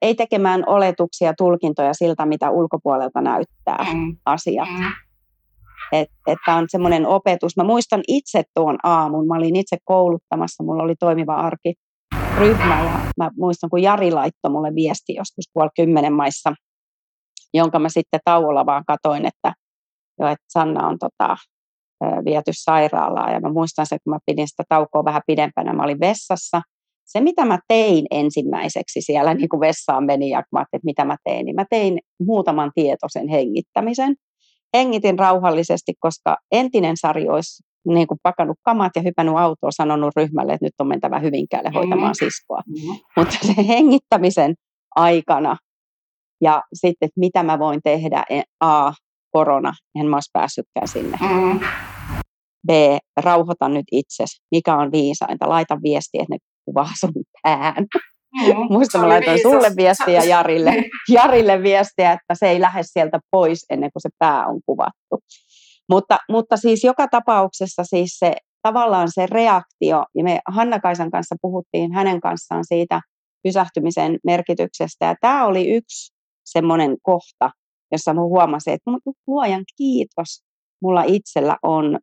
ei 0.02 0.16
tekemään 0.16 0.64
oletuksia, 0.68 1.34
tulkintoja 1.38 1.94
siltä, 1.94 2.26
mitä 2.26 2.50
ulkopuolelta 2.50 3.22
näyttää 3.22 3.84
mm-hmm. 3.84 4.18
asiat. 4.26 4.70
Että 5.92 6.16
et 6.28 6.38
on 6.48 6.66
semmoinen 6.68 7.08
opetus. 7.08 7.58
Mä 7.58 7.64
muistan 7.64 8.02
itse 8.08 8.44
tuon 8.54 8.78
aamun. 8.84 9.28
Mä 9.28 9.36
olin 9.36 9.56
itse 9.56 9.78
kouluttamassa, 9.86 10.64
mulla 10.64 10.84
oli 10.84 10.96
toimiva 11.00 11.36
arki 11.36 11.74
ryhmä 12.38 12.84
ja 12.84 13.00
mä 13.18 13.32
muistan, 13.38 13.70
kun 13.70 13.82
Jari 13.82 14.12
laittoi 14.12 14.52
mulle 14.52 14.76
viesti 14.76 15.16
joskus 15.16 15.46
puoli 15.54 15.70
kymmenen 15.76 16.14
maissa, 16.14 16.54
jonka 17.54 17.80
mä 17.80 17.90
sitten 17.90 18.20
tauolla 18.26 18.66
vaan 18.66 18.84
katoin, 18.88 19.26
että, 19.26 19.54
jo, 20.20 20.28
että 20.28 20.46
Sanna 20.48 20.88
on 20.88 20.98
tota, 21.00 21.36
viety 22.26 22.52
sairaalaan 22.54 23.34
ja 23.34 23.40
mä 23.40 23.50
muistan 23.54 23.86
se, 23.86 23.98
kun 24.04 24.14
mä 24.14 24.20
pidin 24.26 24.48
sitä 24.48 24.64
taukoa 24.70 25.06
vähän 25.06 25.22
pidempänä, 25.28 25.74
mä 25.74 25.84
olin 25.84 26.00
vessassa. 26.00 26.62
Se, 27.12 27.22
mitä 27.22 27.46
mä 27.46 27.60
tein 27.68 28.06
ensimmäiseksi 28.12 29.02
siellä, 29.02 29.34
niin 29.34 29.50
kuin 29.50 29.60
vessaan 29.60 30.06
meni 30.06 30.30
ja 30.30 30.44
mä 30.52 30.62
että 30.62 30.86
mitä 30.86 31.06
mä 31.06 31.16
tein, 31.24 31.46
niin 31.46 31.56
mä 31.56 31.66
tein 31.70 32.00
muutaman 32.26 32.72
tietoisen 32.76 33.28
hengittämisen. 33.28 34.16
Hengitin 34.78 35.20
rauhallisesti, 35.20 35.94
koska 36.00 36.38
entinen 36.52 36.98
Sari 36.98 37.30
olisi 37.30 37.64
niin 37.88 38.08
kuin 38.08 38.18
pakannut 38.24 38.58
kamat 38.64 38.92
ja 38.96 39.02
hypännyt 39.02 39.38
autoon, 39.38 39.72
sanonut 39.74 40.16
ryhmälle, 40.16 40.54
että 40.54 40.66
nyt 40.66 40.74
on 40.80 40.88
mentävä 40.88 41.20
Hyvinkäälle 41.20 41.70
mm-hmm. 41.70 41.78
hoitamaan 41.78 42.16
siskoa. 42.16 42.62
Mm-hmm. 42.68 43.00
Mutta 43.18 43.38
se 43.42 43.68
hengittämisen 43.68 44.54
aikana 44.96 45.58
ja 46.42 46.62
sitten, 46.74 47.08
että 47.08 47.20
mitä 47.20 47.44
mä 47.44 47.60
voin 47.60 47.80
tehdä, 47.84 48.24
e, 48.30 48.42
A, 48.60 48.92
korona, 49.32 49.74
en 50.00 50.06
mä 50.06 50.16
olisi 50.16 50.30
päässytkään 50.34 50.88
sinne. 50.88 51.18
Mm-hmm. 51.22 51.60
B, 52.68 52.72
rauhoita 53.18 53.70
nyt 53.70 53.86
itsesi, 53.92 54.42
mikä 54.52 54.76
on 54.76 54.92
viisainta, 54.92 55.50
laita 55.50 55.78
viesti, 55.84 56.18
että 56.20 56.34
ne 56.34 56.38
kuvaa 56.66 56.90
sun 57.00 57.12
pään. 57.44 57.86
Mm, 58.42 58.56
Muista 58.74 58.98
mä 58.98 59.10
laitoin 59.10 59.36
viisas. 59.36 59.52
sulle 59.52 59.72
viestiä 59.78 60.14
ja 60.14 60.24
Jarille, 60.24 60.72
niin. 60.76 60.90
Jarille 61.10 61.64
viestiä, 61.64 62.12
että 62.12 62.36
se 62.36 62.50
ei 62.50 62.62
lähde 62.62 62.84
sieltä 62.84 63.20
pois 63.32 63.66
ennen 63.70 63.90
kuin 63.94 64.02
se 64.02 64.10
pää 64.20 64.48
on 64.48 64.62
kuvattu. 64.66 65.20
Mutta, 65.90 66.18
mutta 66.30 66.58
siis 66.58 66.84
joka 66.84 67.08
tapauksessa 67.08 67.84
siis 67.84 68.20
se 68.20 68.34
tavallaan 68.62 69.08
se 69.12 69.26
reaktio, 69.26 70.06
ja 70.16 70.24
me 70.24 70.40
Hanna-Kaisan 70.48 71.12
kanssa 71.12 71.36
puhuttiin 71.42 71.94
hänen 71.94 72.22
kanssaan 72.22 72.64
siitä 72.68 73.02
pysähtymisen 73.44 74.18
merkityksestä, 74.24 75.06
ja 75.06 75.16
tämä 75.22 75.46
oli 75.46 75.72
yksi 75.72 76.14
semmoinen 76.46 76.98
kohta, 77.02 77.50
jossa 77.92 78.14
mä 78.14 78.22
huomasin, 78.22 78.74
että 78.74 78.92
luojan 79.28 79.64
kiitos, 79.78 80.44
mulla 80.82 81.04
itsellä 81.04 81.58
on 81.64 82.00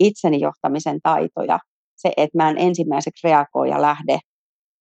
itseni 0.00 0.40
johtamisen 0.40 0.98
taitoja, 1.02 1.58
se, 2.02 2.12
että 2.16 2.38
mä 2.38 2.50
en 2.50 2.58
ensimmäiseksi 2.58 3.26
reagoi 3.28 3.68
ja 3.68 3.82
lähde 3.82 4.18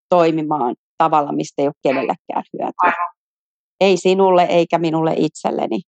toimimaan 0.09 0.75
tavalla, 0.97 1.31
mistä 1.31 1.61
ei 1.61 1.67
ole 1.67 1.73
kenellekään 1.83 2.43
hyötyä. 2.53 3.05
Ei 3.81 3.97
sinulle 3.97 4.43
eikä 4.43 4.77
minulle 4.77 5.13
itselleni. 5.17 5.81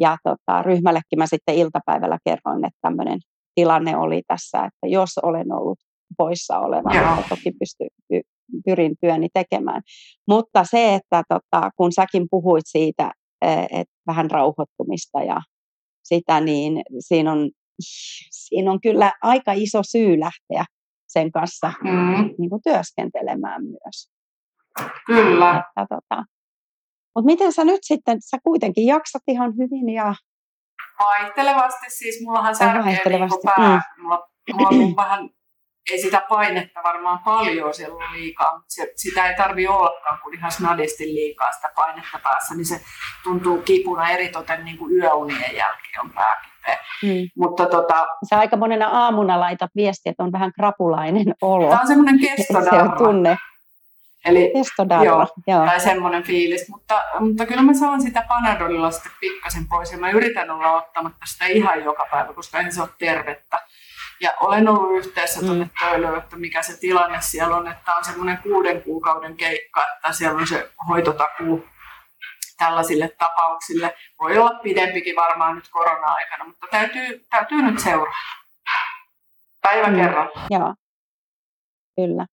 Ja 0.00 0.16
tota, 0.24 0.62
ryhmällekin 0.62 1.18
mä 1.18 1.26
sitten 1.26 1.54
iltapäivällä 1.54 2.18
kerroin, 2.24 2.64
että 2.64 2.78
tämmöinen 2.82 3.18
tilanne 3.54 3.96
oli 3.96 4.22
tässä, 4.26 4.58
että 4.58 4.86
jos 4.86 5.18
olen 5.22 5.52
ollut 5.52 5.78
poissa 6.18 6.58
oleva, 6.58 7.22
toki 7.28 7.52
pysty, 7.58 7.86
pyrin 8.64 8.94
työni 9.00 9.28
tekemään. 9.34 9.82
Mutta 10.28 10.64
se, 10.64 10.94
että 10.94 11.22
tota, 11.28 11.70
kun 11.76 11.92
säkin 11.92 12.26
puhuit 12.30 12.64
siitä, 12.66 13.12
e, 13.42 13.52
että 13.70 13.94
vähän 14.06 14.30
rauhoittumista 14.30 15.22
ja 15.22 15.40
sitä, 16.04 16.40
niin 16.40 16.82
siinä 16.98 17.32
on, 17.32 17.50
siinä 18.30 18.70
on 18.70 18.80
kyllä 18.80 19.12
aika 19.22 19.52
iso 19.52 19.82
syy 19.82 20.20
lähteä 20.20 20.64
sen 21.08 21.32
kanssa 21.32 21.72
mm. 21.84 22.34
niin 22.38 22.50
kuin 22.50 22.62
työskentelemään 22.62 23.62
myös. 23.64 24.10
Kyllä. 25.06 25.50
Että, 25.50 25.86
tota, 25.88 26.24
mutta 27.14 27.26
miten 27.26 27.52
sä 27.52 27.64
nyt 27.64 27.80
sitten, 27.82 28.18
sä 28.20 28.38
kuitenkin 28.44 28.86
jaksat 28.86 29.22
ihan 29.26 29.52
hyvin 29.56 29.88
ja... 29.88 30.14
Vaihtelevasti 30.98 31.86
siis, 31.88 32.24
mullahan 32.24 32.54
särkee 32.54 33.18
niin 33.18 33.28
pää, 33.44 33.80
mm. 33.96 34.02
mulla, 34.02 34.28
mulla 34.54 34.84
on 34.84 34.96
vähän, 34.96 35.30
ei 35.90 36.02
sitä 36.02 36.22
painetta 36.28 36.80
varmaan 36.84 37.18
paljon 37.18 37.74
siellä 37.74 37.94
on 37.94 38.12
liikaa, 38.12 38.54
mutta 38.54 38.74
se, 38.74 38.92
sitä 38.96 39.28
ei 39.28 39.36
tarvi 39.36 39.68
ollakaan, 39.68 40.18
kun 40.22 40.34
ihan 40.34 40.52
snadisti 40.52 41.04
liikaa 41.04 41.52
sitä 41.52 41.70
painetta 41.76 42.18
päässä, 42.22 42.54
niin 42.54 42.66
se 42.66 42.80
tuntuu 43.24 43.62
kipuna 43.62 44.08
eritoten 44.10 44.64
niin 44.64 44.78
kuin 44.78 44.92
yöunien 44.92 45.56
jälkeen 45.56 46.00
on 46.00 46.10
pääkipeä. 46.10 46.78
Mm. 47.02 47.28
Mutta 47.36 47.66
tota, 47.66 48.06
Sä 48.30 48.38
aika 48.38 48.56
monena 48.56 48.88
aamuna 48.88 49.40
laitat 49.40 49.70
viestiä, 49.76 50.10
että 50.10 50.22
on 50.22 50.32
vähän 50.32 50.52
krapulainen 50.52 51.34
olo. 51.42 51.68
Tämä 51.68 51.80
on 51.80 51.86
semmoinen 51.86 52.20
kestodarra. 52.20 52.70
se 52.78 52.82
on 52.82 52.98
tunne. 52.98 53.36
Eli, 54.24 54.52
joo, 55.04 55.26
joo. 55.46 55.66
Tai 55.66 55.80
semmoinen 55.80 56.22
fiilis, 56.22 56.68
mutta, 56.68 57.02
mutta 57.20 57.46
kyllä 57.46 57.62
mä 57.62 57.74
saan 57.74 58.02
sitä 58.02 58.24
Panadolilla 58.28 58.90
sitten 58.90 59.12
pikkasen 59.20 59.68
pois 59.68 59.92
ja 59.92 59.98
mä 59.98 60.10
yritän 60.10 60.50
olla 60.50 60.72
ottamatta 60.72 61.26
sitä 61.26 61.46
ihan 61.46 61.84
joka 61.84 62.06
päivä, 62.10 62.32
koska 62.32 62.58
en 62.58 62.72
se 62.72 62.80
ole 62.80 62.88
tervettä. 62.98 63.60
Ja 64.20 64.34
olen 64.40 64.68
ollut 64.68 64.98
yhteydessä 64.98 65.40
tuonne 65.40 65.64
mm. 65.64 65.70
töilyyn, 65.80 66.18
että 66.18 66.36
mikä 66.36 66.62
se 66.62 66.80
tilanne 66.80 67.20
siellä 67.20 67.56
on, 67.56 67.68
että 67.68 67.94
on 67.94 68.04
semmoinen 68.04 68.38
kuuden 68.38 68.82
kuukauden 68.82 69.36
keikka, 69.36 69.92
että 69.94 70.12
siellä 70.12 70.38
on 70.40 70.46
se 70.46 70.70
hoitotakuu 70.88 71.64
tällaisille 72.58 73.08
tapauksille. 73.08 73.94
Voi 74.20 74.38
olla 74.38 74.60
pidempikin 74.62 75.16
varmaan 75.16 75.54
nyt 75.54 75.68
korona-aikana, 75.70 76.44
mutta 76.44 76.66
täytyy, 76.70 77.26
täytyy 77.30 77.62
nyt 77.62 77.78
seurata. 77.78 78.16
Päivä 79.62 79.86
mm. 79.86 79.96
kerran. 79.96 80.28
Joo, 80.50 80.74
kyllä. 81.96 82.26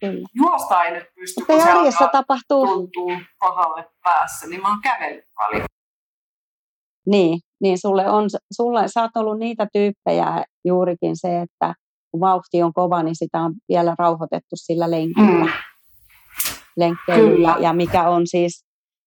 Kyllä. 0.00 0.28
Juosta 0.34 0.84
ei 0.84 0.90
nyt 0.92 1.14
pysty, 1.14 1.44
kun 1.44 1.62
se 1.62 1.70
alkaa 1.70 2.08
tapahtuu. 2.08 2.66
tuntuu 2.66 3.12
pahalle 3.38 3.90
päässä, 4.02 4.46
niin 4.46 4.62
mä 4.62 4.68
oon 4.68 4.80
kävellyt 4.82 5.24
paljon. 5.34 5.64
Niin, 7.06 7.40
niin 7.62 7.78
sulle 7.78 8.10
on, 8.10 8.28
sulle, 8.52 8.88
sä 8.88 9.02
oot 9.02 9.16
ollut 9.16 9.38
niitä 9.38 9.66
tyyppejä 9.72 10.44
juurikin 10.64 11.16
se, 11.16 11.40
että 11.40 11.74
kun 12.10 12.20
vauhti 12.20 12.62
on 12.62 12.72
kova, 12.72 13.02
niin 13.02 13.16
sitä 13.16 13.40
on 13.40 13.54
vielä 13.68 13.94
rauhoitettu 13.98 14.56
sillä 14.56 14.90
lenkillä. 14.90 15.44
Mm. 15.44 15.52
Lenkkeilyllä, 16.76 17.56
ja 17.60 17.72
mikä 17.72 18.08
on 18.08 18.26
siis 18.26 18.64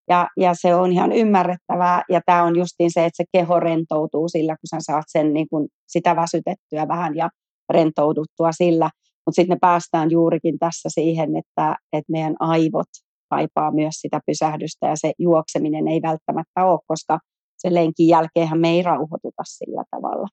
Ja, 0.10 0.27
ja 0.38 0.53
se 0.53 0.75
on 0.75 0.91
ihan 0.91 1.12
ymmärrettävää. 1.12 2.03
Ja 2.10 2.22
tämä 2.25 2.44
on 2.44 2.56
justiin 2.56 2.91
se, 2.94 3.06
että 3.06 3.18
se 3.18 3.24
keho 3.32 3.60
rentoutuu 3.60 4.29
sillä, 4.29 4.56
kun 4.56 4.68
sä 4.70 4.77
saat 4.79 5.06
sen 5.08 5.34
niin 5.34 5.48
kun 5.50 5.68
sitä 5.88 6.15
väsytettyä 6.15 6.88
vähän 6.88 7.15
ja 7.15 7.29
rentouduttua 7.70 8.51
sillä. 8.51 8.89
Mutta 9.25 9.36
sitten 9.36 9.56
me 9.56 9.60
päästään 9.62 10.12
juurikin 10.12 10.60
tässä 10.60 10.89
siihen, 10.91 11.29
että, 11.36 11.75
että 11.94 12.12
meidän 12.12 12.36
aivot 12.39 12.88
kaipaa 13.29 13.72
myös 13.72 13.96
sitä 13.96 14.20
pysähdystä 14.25 14.88
ja 14.88 14.96
se 14.96 15.12
juokseminen 15.20 15.88
ei 15.88 16.01
välttämättä 16.01 16.65
ole, 16.65 16.79
koska 16.88 17.20
se 17.59 17.73
lenkin 17.73 18.07
jälkeenhän 18.07 18.59
me 18.59 18.69
ei 18.69 18.83
rauhoituta 18.83 19.43
sillä 19.43 19.83
tavalla. 19.91 20.27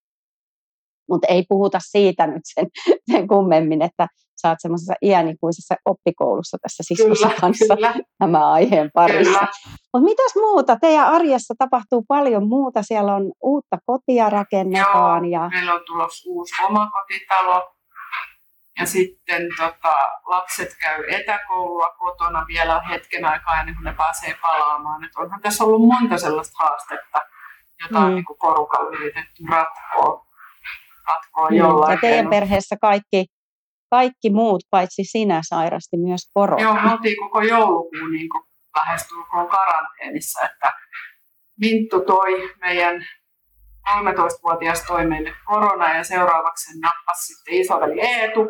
Mutta 1.08 1.26
ei 1.30 1.44
puhuta 1.48 1.78
siitä 1.82 2.26
nyt 2.26 2.42
sen, 2.44 2.66
sen 3.12 3.28
kummemmin, 3.28 3.82
että 3.82 4.08
sä 4.42 4.48
oot 4.48 4.58
semmoisessa 4.60 4.94
iänikuisessa 5.02 5.74
oppikoulussa 5.84 6.58
tässä 6.62 6.82
siskossa 6.86 7.30
kanssa 7.40 7.74
kyllä. 7.76 7.94
tämän 8.18 8.42
aiheen 8.42 8.90
parissa. 8.94 9.40
Mutta 9.92 10.04
mitäs 10.04 10.34
muuta? 10.34 10.76
Teidän 10.80 11.06
arjessa 11.06 11.54
tapahtuu 11.58 12.04
paljon 12.08 12.48
muuta. 12.48 12.82
Siellä 12.82 13.14
on 13.14 13.32
uutta 13.42 13.78
kotia 13.86 14.30
rakennetaan. 14.30 15.24
Joo, 15.24 15.42
ja... 15.42 15.48
meillä 15.48 15.74
on 15.74 15.82
tulossa 15.86 16.30
uusi 16.30 16.54
omakotitalo. 16.64 17.75
Ja 18.78 18.86
sitten 18.86 19.42
tota, 19.56 19.94
lapset 20.26 20.76
käy 20.80 21.04
etäkoulua 21.08 21.90
kotona 21.98 22.44
vielä 22.48 22.80
hetken 22.80 23.24
aikaa 23.24 23.60
ennen 23.60 23.74
kuin 23.74 23.84
ne 23.84 23.92
pääsee 23.92 24.38
palaamaan. 24.42 25.04
Et 25.04 25.16
onhan 25.16 25.40
tässä 25.40 25.64
ollut 25.64 25.88
monta 25.88 26.18
sellaista 26.18 26.56
haastetta, 26.58 27.22
jota 27.82 27.98
mm. 28.00 28.06
on 28.06 28.14
niin 28.14 28.24
porukalla 28.40 28.96
yritetty 28.96 29.42
ratkoa, 29.50 30.26
ratkoa 31.08 31.48
mm. 31.50 31.56
jollain 31.56 31.92
Ja 31.92 31.98
teidän 32.00 32.30
perheessä 32.30 32.76
kaikki, 32.80 33.26
kaikki 33.90 34.30
muut, 34.30 34.62
paitsi 34.70 35.04
sinä, 35.04 35.40
sairasti 35.48 35.96
myös 35.96 36.30
korona. 36.34 36.62
Joo, 36.62 36.74
me 36.74 36.92
oltiin 36.92 37.16
koko 37.18 37.40
joulukuun 37.40 38.12
niin 38.12 38.28
lähestulkoon 38.76 39.48
karanteenissa, 39.48 40.40
että 40.44 40.72
Minttu 41.60 42.00
toi 42.00 42.54
meidän 42.60 43.06
13-vuotias 43.90 44.82
toi 44.86 45.06
meille 45.06 45.32
korona 45.44 45.94
ja 45.96 46.04
seuraavaksi 46.04 46.72
sen 46.72 46.80
nappasi 46.80 47.26
sitten 47.26 47.54
isoveli 47.54 48.00
Eetu 48.00 48.48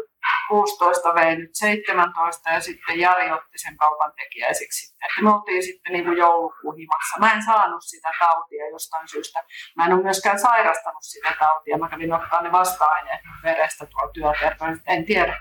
16 0.49 1.15
vei 1.15 1.37
nyt 1.37 1.51
17 1.53 2.51
ja 2.51 2.61
sitten 2.61 2.99
Jari 2.99 3.33
otti 3.33 3.59
sen 3.59 3.77
kaupan 3.77 4.13
tekijäisiksi 4.17 4.87
sitten. 4.87 5.09
Että 5.11 5.23
me 5.23 5.35
oltiin 5.35 5.63
sitten 5.63 5.93
niin 5.93 6.05
kuin 6.05 6.17
joulukuun 6.17 6.77
himassa. 6.77 7.21
Mä 7.21 7.33
en 7.33 7.43
saanut 7.43 7.83
sitä 7.85 8.09
tautia 8.21 8.69
jostain 8.71 9.09
syystä. 9.09 9.45
Mä 9.77 9.87
en 9.87 9.93
ole 9.93 10.03
myöskään 10.03 10.39
sairastanut 10.39 11.03
sitä 11.03 11.35
tautia. 11.39 11.79
Mä 11.79 11.89
kävin 11.89 12.13
ottaa 12.13 12.43
ne 12.43 12.53
vasta-aineet 12.53 13.21
verestä 13.43 13.87
tuolla 13.87 14.13
työterveydessä. 14.13 14.93
En 14.93 15.05
tiedä. 15.05 15.39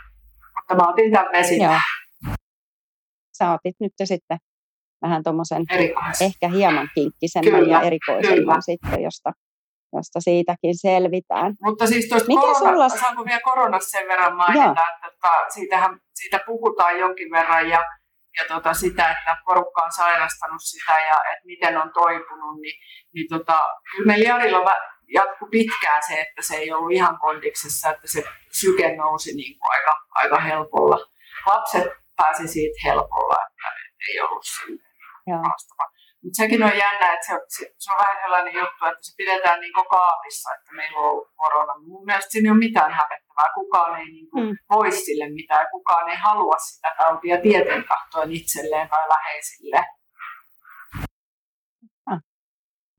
Mutta 0.55 0.75
mä 0.75 0.89
otin 0.89 1.11
tämän 1.11 1.31
vesin. 1.31 1.61
Joo. 1.61 1.79
Sä 3.37 3.51
otit 3.51 3.75
nyt 3.79 3.93
sitten 4.03 4.37
vähän 5.01 5.23
tuommoisen 5.23 5.65
ehkä 6.21 6.47
hieman 6.47 6.89
kinkkisemmän 6.95 7.59
Kyllä. 7.59 7.77
ja 7.77 7.81
erikoisemman 7.81 8.37
Kyllä. 8.37 8.61
sitten, 8.61 9.03
josta 9.03 9.31
josta 9.93 10.19
siitäkin 10.19 10.77
selvitään. 10.77 11.53
Mutta 11.63 11.87
siis 11.87 12.09
tuosta 12.09 12.27
Mikä 12.27 12.41
korona, 12.41 12.89
sulla... 12.89 12.89
saanko 12.89 13.25
vielä 13.25 13.39
koronasta 13.39 13.89
sen 13.89 14.07
verran 14.07 14.35
mainita, 14.35 14.63
Joo. 14.63 14.71
että 14.71 15.05
että 15.07 15.53
siitähän, 15.53 15.99
siitä 16.13 16.39
puhutaan 16.45 16.99
jonkin 16.99 17.31
verran 17.31 17.69
ja, 17.69 17.85
ja 18.37 18.45
tota 18.47 18.73
sitä, 18.73 19.11
että 19.11 19.37
porukka 19.45 19.81
on 19.85 19.91
sairastanut 19.91 20.61
sitä 20.63 20.93
ja 20.93 21.31
että 21.31 21.45
miten 21.45 21.77
on 21.77 21.91
toipunut, 21.93 22.61
niin, 22.61 22.75
niin 23.13 23.27
tota, 23.29 23.59
kyllä 23.91 24.07
meillä 24.07 24.29
Jarilla 24.29 24.75
jatkui 25.13 25.49
pitkään 25.51 26.01
se, 26.07 26.21
että 26.21 26.41
se 26.41 26.55
ei 26.55 26.73
ollut 26.73 26.91
ihan 26.91 27.19
kondiksessa, 27.19 27.89
että 27.89 28.07
se 28.07 28.23
syke 28.51 28.95
nousi 28.95 29.35
niin 29.35 29.59
kuin 29.59 29.71
aika, 29.71 29.93
aika 30.09 30.39
helpolla. 30.39 30.97
Lapset 31.45 31.87
pääsi 32.15 32.47
siitä 32.47 32.79
helpolla, 32.83 33.37
että 33.47 33.67
ei 34.09 34.21
ollut 34.21 34.45
haastavaa. 35.43 35.94
Mutta 36.25 36.37
sekin 36.41 36.63
on 36.63 36.77
jännä, 36.85 37.13
että 37.13 37.25
se, 37.25 37.33
se, 37.55 37.63
se 37.79 37.91
on 37.93 37.97
vähän 38.03 38.17
sellainen 38.23 38.53
juttu, 38.53 38.85
että 38.85 39.03
se 39.07 39.13
pidetään 39.17 39.59
niin 39.61 39.73
kaapissa, 39.73 40.49
että 40.57 40.71
meillä 40.75 40.99
on 40.99 41.09
ollut 41.09 41.27
korona. 41.35 41.73
Mun 41.87 42.05
mielestä 42.05 42.31
siinä 42.31 42.47
ei 42.47 42.51
ole 42.51 42.65
mitään 42.67 42.91
hävettävää. 42.91 43.53
Kukaan 43.55 43.99
ei 43.99 44.05
niin 44.05 44.29
kuin 44.29 44.45
mm. 44.45 44.55
voi 44.69 44.91
sille 44.91 45.29
mitään. 45.29 45.67
Kukaan 45.71 46.09
ei 46.09 46.15
halua 46.15 46.57
sitä 46.57 46.95
tautia 46.97 47.37
tieten 47.41 47.83
tahtoen 47.89 48.31
itselleen 48.31 48.89
tai 48.89 49.09
läheisille. 49.09 49.85
Ah. 52.11 52.19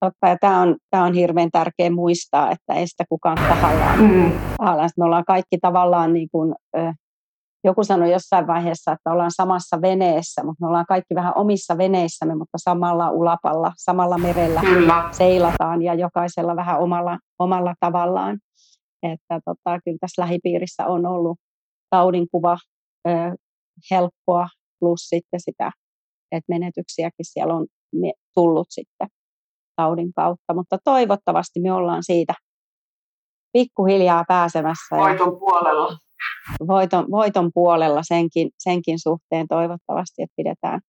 Totta, 0.01 0.29
ja 0.29 0.37
tämä 0.41 0.61
on, 0.61 0.77
tämä 0.91 1.05
on 1.05 1.15
hirveän 1.15 1.51
tärkeä 1.51 1.91
muistaa, 1.91 2.51
että 2.51 2.75
ei 2.75 2.87
sitä 2.87 3.05
kukaan 3.09 3.39
tahallaan. 3.49 3.99
Mm. 4.01 4.33
tahallaan. 4.59 4.91
Me 4.97 5.05
ollaan 5.05 5.25
kaikki 5.25 5.59
tavallaan 5.63 6.13
niin 6.13 6.29
kuin, 6.33 6.55
joku 7.67 7.85
sanoi 7.85 8.13
jossain 8.13 8.47
vaiheessa, 8.47 8.93
että 8.93 9.13
ollaan 9.13 9.31
samassa 9.31 9.83
veneessä, 9.83 10.45
mutta 10.45 10.65
me 10.65 10.69
ollaan 10.69 10.87
kaikki 10.89 11.15
vähän 11.15 11.33
omissa 11.37 11.79
veneissämme, 11.79 12.35
mutta 12.35 12.59
samalla 12.59 13.11
ulapalla, 13.11 13.73
samalla 13.77 14.19
merellä 14.19 14.61
kyllä. 14.61 15.09
seilataan 15.11 15.83
ja 15.83 15.95
jokaisella 15.95 16.57
vähän 16.57 16.81
omalla, 16.81 17.19
omalla 17.39 17.75
tavallaan. 17.81 18.39
Että 19.03 19.41
tota, 19.45 19.81
kyllä 19.85 19.99
tässä 20.01 20.23
lähipiirissä 20.23 20.87
on 20.87 21.07
ollut 21.07 21.39
taudinkuva 21.91 22.59
ö, 23.09 23.11
helppoa, 23.91 24.49
plus 24.81 25.01
sitten 25.01 25.41
sitä, 25.41 25.71
että 26.33 26.53
menetyksiäkin 26.53 27.25
siellä 27.33 27.55
on 27.55 27.67
tullut 28.35 28.67
sitten 28.71 29.09
taudin 29.77 30.13
kautta, 30.13 30.55
mutta 30.55 30.79
toivottavasti 30.85 31.61
me 31.61 31.73
ollaan 31.73 32.03
siitä 32.03 32.35
pikkuhiljaa 33.53 34.25
pääsemässä. 34.29 34.97
Voiton 34.97 35.39
puolella 35.39 35.99
voiton, 36.67 37.11
voiton 37.11 37.51
puolella 37.55 38.03
senkin, 38.03 38.51
senkin 38.59 38.99
suhteen 38.99 39.49
toivottavasti, 39.49 40.23
että 40.23 40.35
pidetään, 40.37 40.81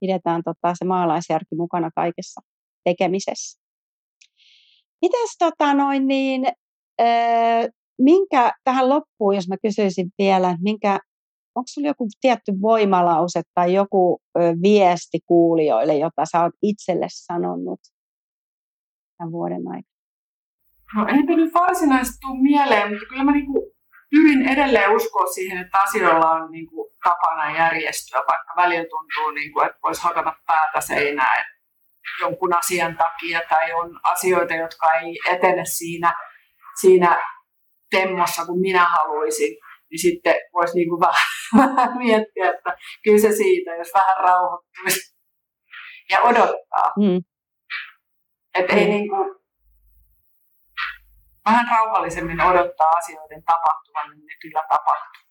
pidetään 0.00 0.42
tota, 0.44 0.74
se 0.74 0.84
maalaisjärki 0.84 1.54
mukana 1.56 1.90
kaikessa 1.94 2.40
tekemisessä. 2.84 3.60
Mites 5.02 5.36
tota 5.38 5.74
noin 5.74 6.08
niin, 6.08 6.46
äh, 7.00 7.68
minkä 7.98 8.52
tähän 8.64 8.88
loppuun, 8.88 9.34
jos 9.34 9.48
mä 9.48 9.56
kysyisin 9.62 10.10
vielä, 10.18 10.58
minkä, 10.60 10.98
onko 11.54 11.66
sinulla 11.66 11.90
joku 11.90 12.06
tietty 12.20 12.52
voimalause 12.62 13.42
tai 13.54 13.74
joku 13.74 14.20
ö, 14.38 14.40
viesti 14.62 15.18
kuulijoille, 15.26 15.96
jota 15.96 16.24
sä 16.32 16.42
oot 16.42 16.52
itselle 16.62 17.06
sanonut 17.10 17.80
tämän 19.18 19.32
vuoden 19.32 19.68
aikana? 19.68 19.98
No 20.96 21.06
eipä 21.08 21.36
nyt 21.36 21.54
varsinaisesti 21.54 22.18
tule 22.20 22.42
mieleen, 22.42 22.90
mutta 22.90 23.06
kyllä 23.08 23.24
mä 23.24 23.32
niinku 23.32 23.72
pyrin 24.10 24.48
edelleen 24.48 24.96
uskoa 24.96 25.26
siihen, 25.26 25.58
että 25.58 25.78
asioilla 25.80 26.30
on 26.30 26.50
niin 26.50 26.66
kuin, 26.66 26.90
tapana 27.04 27.56
järjestyä, 27.56 28.18
vaikka 28.18 28.52
välillä 28.56 28.88
tuntuu, 28.90 29.30
niin 29.30 29.52
kuin, 29.52 29.66
että 29.66 29.78
voisi 29.82 30.02
hakata 30.02 30.32
päätä 30.46 30.80
seinään 30.80 31.44
jonkun 32.20 32.56
asian 32.56 32.96
takia 32.96 33.40
tai 33.48 33.72
on 33.72 34.00
asioita, 34.02 34.54
jotka 34.54 34.92
ei 34.92 35.18
etene 35.30 35.64
siinä, 35.64 36.14
siinä 36.80 37.16
temmossa 37.90 38.46
kuin 38.46 38.60
minä 38.60 38.84
haluaisin, 38.84 39.56
niin 39.90 39.98
sitten 39.98 40.34
voisi 40.52 40.74
niin 40.74 40.88
kuin 40.88 41.00
vähän, 41.00 41.26
vähän 41.58 41.98
miettiä, 41.98 42.50
että 42.50 42.76
kyllä 43.04 43.18
se 43.18 43.32
siitä, 43.32 43.74
jos 43.74 43.88
vähän 43.94 44.16
rauhoittuisi 44.24 45.16
ja 46.10 46.20
odottaa. 46.20 46.92
Mm. 46.96 47.20
Että 48.54 48.76
ei 48.76 48.84
mm. 48.84 48.90
niin 48.90 49.08
kuin, 49.08 49.36
vähän 51.48 51.66
rauhallisemmin 51.70 52.40
odottaa 52.40 52.90
asioiden 52.96 53.42
tapahtuvan, 53.44 54.10
niin 54.10 54.26
ne 54.26 54.34
kyllä 54.42 54.62
tapahtuu. 54.68 55.22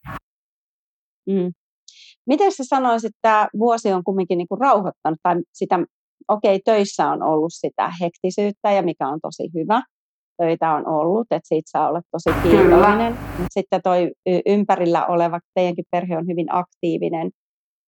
Mm. 1.30 1.52
Miten 2.28 2.52
sä 2.52 2.64
sanoisit, 2.68 3.10
että 3.10 3.20
tämä 3.22 3.48
vuosi 3.60 3.94
on 3.94 4.04
kumminkin 4.04 4.38
niin 4.38 4.48
kuin 4.48 4.62
rauhoittanut, 4.62 5.20
tai 5.24 5.36
sitä, 5.54 5.80
okei, 6.28 6.56
okay, 6.56 6.62
töissä 6.66 7.10
on 7.10 7.24
ollut 7.24 7.54
sitä 7.54 7.92
hektisyyttä, 8.02 8.72
ja 8.72 8.82
mikä 8.82 9.08
on 9.08 9.20
tosi 9.22 9.50
hyvä, 9.54 9.82
töitä 10.42 10.74
on 10.74 10.88
ollut, 10.88 11.28
että 11.32 11.48
siitä 11.48 11.70
saa 11.72 11.90
olla 11.90 12.02
tosi 12.12 12.40
kiitollinen. 12.44 13.14
Mutta 13.14 13.48
sitten 13.50 13.82
toi 13.82 14.12
ympärillä 14.46 15.06
oleva, 15.06 15.40
teidänkin 15.54 15.86
perhe 15.92 16.18
on 16.18 16.28
hyvin 16.28 16.48
aktiivinen 16.56 17.30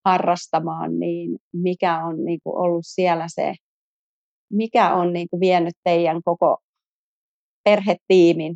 harrastamaan, 0.05 0.99
niin 0.99 1.37
mikä 1.53 2.05
on 2.05 2.25
niin 2.25 2.39
kuin 2.43 2.57
ollut 2.57 2.85
siellä 2.85 3.25
se, 3.27 3.53
mikä 4.53 4.93
on 4.93 5.13
niin 5.13 5.27
kuin 5.29 5.39
vienyt 5.39 5.73
teidän 5.83 6.21
koko 6.25 6.57
perhetiimin, 7.69 8.53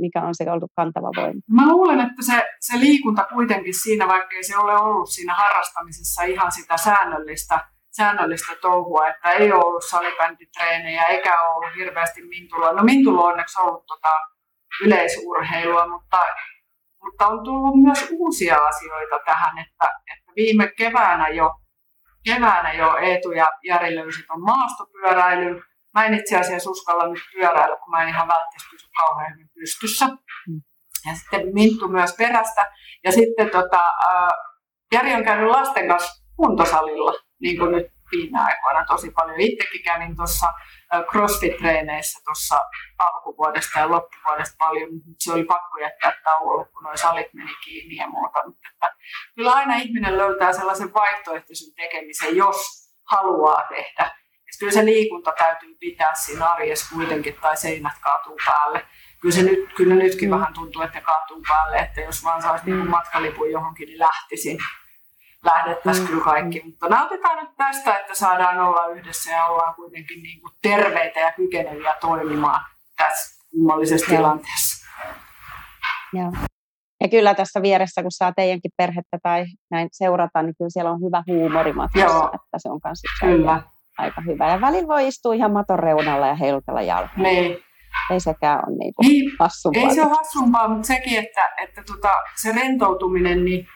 mikä 0.00 0.20
on 0.22 0.34
se 0.34 0.50
ollut 0.50 0.72
kantava 0.76 1.10
voima? 1.16 1.40
Mä 1.50 1.72
luulen, 1.72 2.00
että 2.00 2.22
se, 2.30 2.36
se 2.60 2.80
liikunta 2.80 3.24
kuitenkin 3.34 3.74
siinä, 3.74 4.08
vaikka 4.08 4.36
ei 4.36 4.44
se 4.44 4.58
ole 4.58 4.74
ollut 4.80 5.08
siinä 5.08 5.34
harrastamisessa 5.34 6.22
ihan 6.22 6.52
sitä 6.52 6.76
säännöllistä, 6.76 7.56
säännöllistä 7.96 8.52
touhua, 8.60 9.08
että 9.08 9.30
ei 9.30 9.52
ole 9.52 9.64
ollut 9.64 9.84
salibänditreenejä 9.90 11.02
eikä 11.02 11.42
ole 11.42 11.54
ollut 11.56 11.76
hirveästi 11.76 12.22
Mintuloa. 12.22 12.72
No 12.72 12.82
Mintulo 12.84 13.22
on 13.24 13.30
onneksi 13.30 13.60
ollut 13.60 13.86
tota 13.86 14.12
yleisurheilua, 14.84 15.88
mutta, 15.88 16.18
mutta 17.04 17.26
on 17.26 17.44
tullut 17.44 17.82
myös 17.82 18.08
uusia 18.10 18.56
asioita 18.66 19.18
tähän, 19.24 19.58
että, 19.58 19.86
että 20.12 20.32
viime 20.36 20.72
keväänä 20.76 21.28
jo, 21.28 21.50
keväänä 22.24 22.72
jo 22.72 22.96
Eetu 22.96 23.32
ja 23.32 23.46
Jari 23.62 23.96
löysi 23.96 24.24
on 24.30 24.40
maastopyöräilyn, 24.42 25.62
Mä 25.96 26.06
en 26.06 26.14
itse 26.14 26.36
asiassa 26.38 26.70
uskalla 26.70 27.08
nyt 27.08 27.22
pyöräillä, 27.32 27.76
kun 27.76 27.90
mä 27.90 28.02
en 28.02 28.08
ihan 28.08 28.28
välttämättä 28.28 28.70
pysy 28.70 28.88
kauhean 28.96 29.32
hyvin 29.32 29.48
pystyssä. 29.54 30.06
Mm. 30.06 30.60
Ja 31.06 31.14
sitten 31.14 31.54
Minttu 31.54 31.88
myös 31.88 32.14
perästä. 32.18 32.72
Ja 33.04 33.12
sitten 33.12 33.50
tota, 33.50 33.84
äh, 33.84 34.32
Jari 34.92 35.14
on 35.14 35.24
käynyt 35.24 35.50
lasten 35.50 35.88
kanssa 35.88 36.24
kuntosalilla, 36.36 37.12
niin 37.40 37.58
kuin 37.58 37.72
nyt 37.72 37.86
viime 38.12 38.38
aikoina 38.40 38.84
tosi 38.86 39.10
paljon. 39.10 39.40
Itsekin 39.40 39.82
kävin 39.84 40.16
tuossa 40.16 40.46
CrossFit-treeneissä 41.10 42.20
tuossa 42.24 42.58
alkuvuodesta 42.98 43.78
ja 43.78 43.90
loppuvuodesta 43.90 44.56
paljon, 44.58 44.94
mutta 44.94 45.10
se 45.18 45.32
oli 45.32 45.44
pakko 45.44 45.78
jättää 45.78 46.12
tauolle, 46.24 46.64
kun 46.64 46.82
nuo 46.82 46.96
salit 46.96 47.34
meni 47.34 47.54
kiinni 47.64 47.96
ja 47.96 48.08
muuta. 48.08 48.46
Mutta 48.46 48.68
että 48.72 48.96
kyllä 49.34 49.52
aina 49.52 49.76
ihminen 49.76 50.18
löytää 50.18 50.52
sellaisen 50.52 50.94
vaihtoehtoisen 50.94 51.74
tekemisen, 51.76 52.36
jos 52.36 52.56
haluaa 53.10 53.62
tehdä. 53.68 54.10
Ja 54.56 54.58
kyllä 54.58 54.72
se 54.72 54.84
liikunta 54.84 55.32
täytyy 55.38 55.76
pitää 55.80 56.14
siinä 56.14 56.52
arjessa 56.52 56.94
kuitenkin, 56.94 57.34
tai 57.40 57.56
seinät 57.56 57.98
kaatuu 58.00 58.36
päälle. 58.46 58.86
Kyllä, 59.20 59.34
se 59.34 59.42
nyt, 59.42 59.72
kyllä 59.76 59.94
nytkin 59.94 60.28
mm. 60.28 60.34
vähän 60.34 60.54
tuntuu, 60.54 60.82
että 60.82 61.00
kaatuu 61.00 61.42
päälle, 61.48 61.76
että 61.76 62.00
jos 62.00 62.24
vaan 62.24 62.42
saisi 62.42 62.70
mm. 62.70 62.90
matkalipun 62.90 63.50
johonkin, 63.50 63.86
niin 63.86 63.98
lähtisin 63.98 64.58
lähdettäisiin 65.44 66.04
mm. 66.04 66.08
kyllä 66.08 66.24
kaikki. 66.24 66.62
Mutta 66.64 66.88
nautitaan 66.88 67.44
nyt 67.44 67.56
tästä, 67.56 67.98
että 67.98 68.14
saadaan 68.14 68.58
olla 68.58 68.86
yhdessä 68.86 69.30
ja 69.30 69.44
ollaan 69.44 69.74
kuitenkin 69.74 70.22
niin 70.22 70.40
kuin 70.40 70.52
terveitä 70.62 71.20
ja 71.20 71.32
kykeneviä 71.32 71.94
toimimaan 72.00 72.60
tässä 72.96 73.44
kummallisessa 73.50 74.06
Joo. 74.06 74.16
tilanteessa. 74.16 74.86
Joo. 76.12 76.32
Ja 77.00 77.08
kyllä 77.08 77.34
tässä 77.34 77.62
vieressä, 77.62 78.02
kun 78.02 78.12
saa 78.12 78.32
teidänkin 78.32 78.70
perhettä 78.76 79.18
tai 79.22 79.46
näin 79.70 79.88
seurata, 79.92 80.42
niin 80.42 80.54
kyllä 80.58 80.70
siellä 80.70 80.90
on 80.90 81.00
hyvä 81.00 81.22
huumori 81.26 81.72
matkassa, 81.72 82.30
että 82.34 82.58
se 82.58 82.68
on 82.68 82.80
myös 82.84 83.02
kyllä. 83.20 83.62
Aika 83.98 84.20
hyvä. 84.20 84.50
Ja 84.50 84.60
välillä 84.60 84.88
voi 84.88 85.08
istua 85.08 85.34
ihan 85.34 85.52
maton 85.52 85.78
reunalla 85.78 86.26
ja 86.26 86.34
heilutella 86.34 86.82
jalkaa. 86.82 87.16
Niin. 87.16 87.58
Ei 88.10 88.20
sekään 88.20 88.58
ole 88.66 88.76
niinku 88.78 89.02
niin, 89.02 89.32
hassumpaa. 89.38 89.82
Ei 89.82 89.94
se 89.94 90.02
ole 90.02 90.10
hassumpaa, 90.10 90.68
mutta 90.68 90.86
sekin, 90.86 91.18
että, 91.18 91.40
että 91.62 91.82
tota, 91.86 92.10
se 92.36 92.52
rentoutuminen, 92.52 93.44
niin 93.44 93.66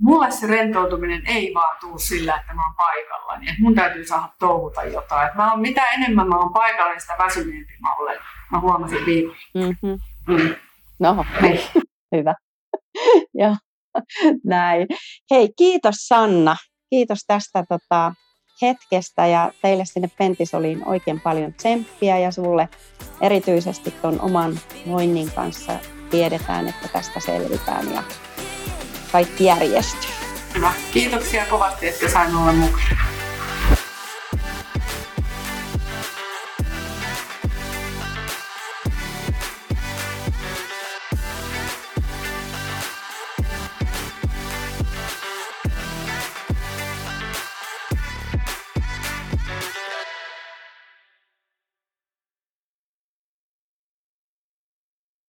mulle 0.00 0.30
se 0.30 0.46
rentoutuminen 0.46 1.22
ei 1.26 1.54
vaan 1.54 1.76
tule 1.80 1.98
sillä, 1.98 2.36
että 2.40 2.54
mä 2.54 2.66
oon 2.66 2.74
paikallani. 2.76 3.50
Et 3.50 3.58
mun 3.58 3.74
täytyy 3.74 4.06
saada 4.06 4.28
touhuta 4.38 4.84
jotain. 4.84 5.28
Et 5.28 5.34
mä 5.34 5.50
oon, 5.50 5.60
mitä 5.60 5.82
enemmän 5.94 6.28
mä 6.28 6.38
oon 6.38 6.52
paikalla, 6.52 6.92
niin 6.92 7.00
sitä 7.00 7.14
väsyneempi 7.18 7.72
mä 7.82 7.94
olen. 7.98 8.18
Mä 8.50 8.60
huomasin 8.60 9.06
viikolla. 9.06 9.36
Mm-hmm. 9.54 9.98
Mm. 10.28 10.54
No, 11.00 11.24
niin. 11.42 11.60
hyvä. 12.16 12.34
ja 13.42 13.56
näin. 14.44 14.86
Hei, 15.30 15.48
kiitos 15.58 15.94
Sanna. 15.94 16.56
Kiitos 16.90 17.18
tästä 17.26 17.64
tota, 17.68 18.12
hetkestä 18.62 19.26
ja 19.26 19.52
teille 19.62 19.84
sinne 19.84 20.10
Pentisoliin 20.18 20.88
oikein 20.88 21.20
paljon 21.20 21.54
tsemppiä 21.54 22.18
ja 22.18 22.30
sulle 22.32 22.68
erityisesti 23.20 23.90
tuon 23.90 24.20
oman 24.20 24.60
voinnin 24.88 25.30
kanssa 25.30 25.72
tiedetään, 26.10 26.68
että 26.68 26.88
tästä 26.88 27.20
selvitään 27.20 27.94
ja 27.94 28.02
kaikki 29.12 29.44
järjestyy. 29.44 30.10
Kiitoksia 30.92 31.46
kovasti, 31.46 31.88
että 31.88 32.08
sain 32.08 32.36
olla 32.36 32.52
mukana. 32.52 33.13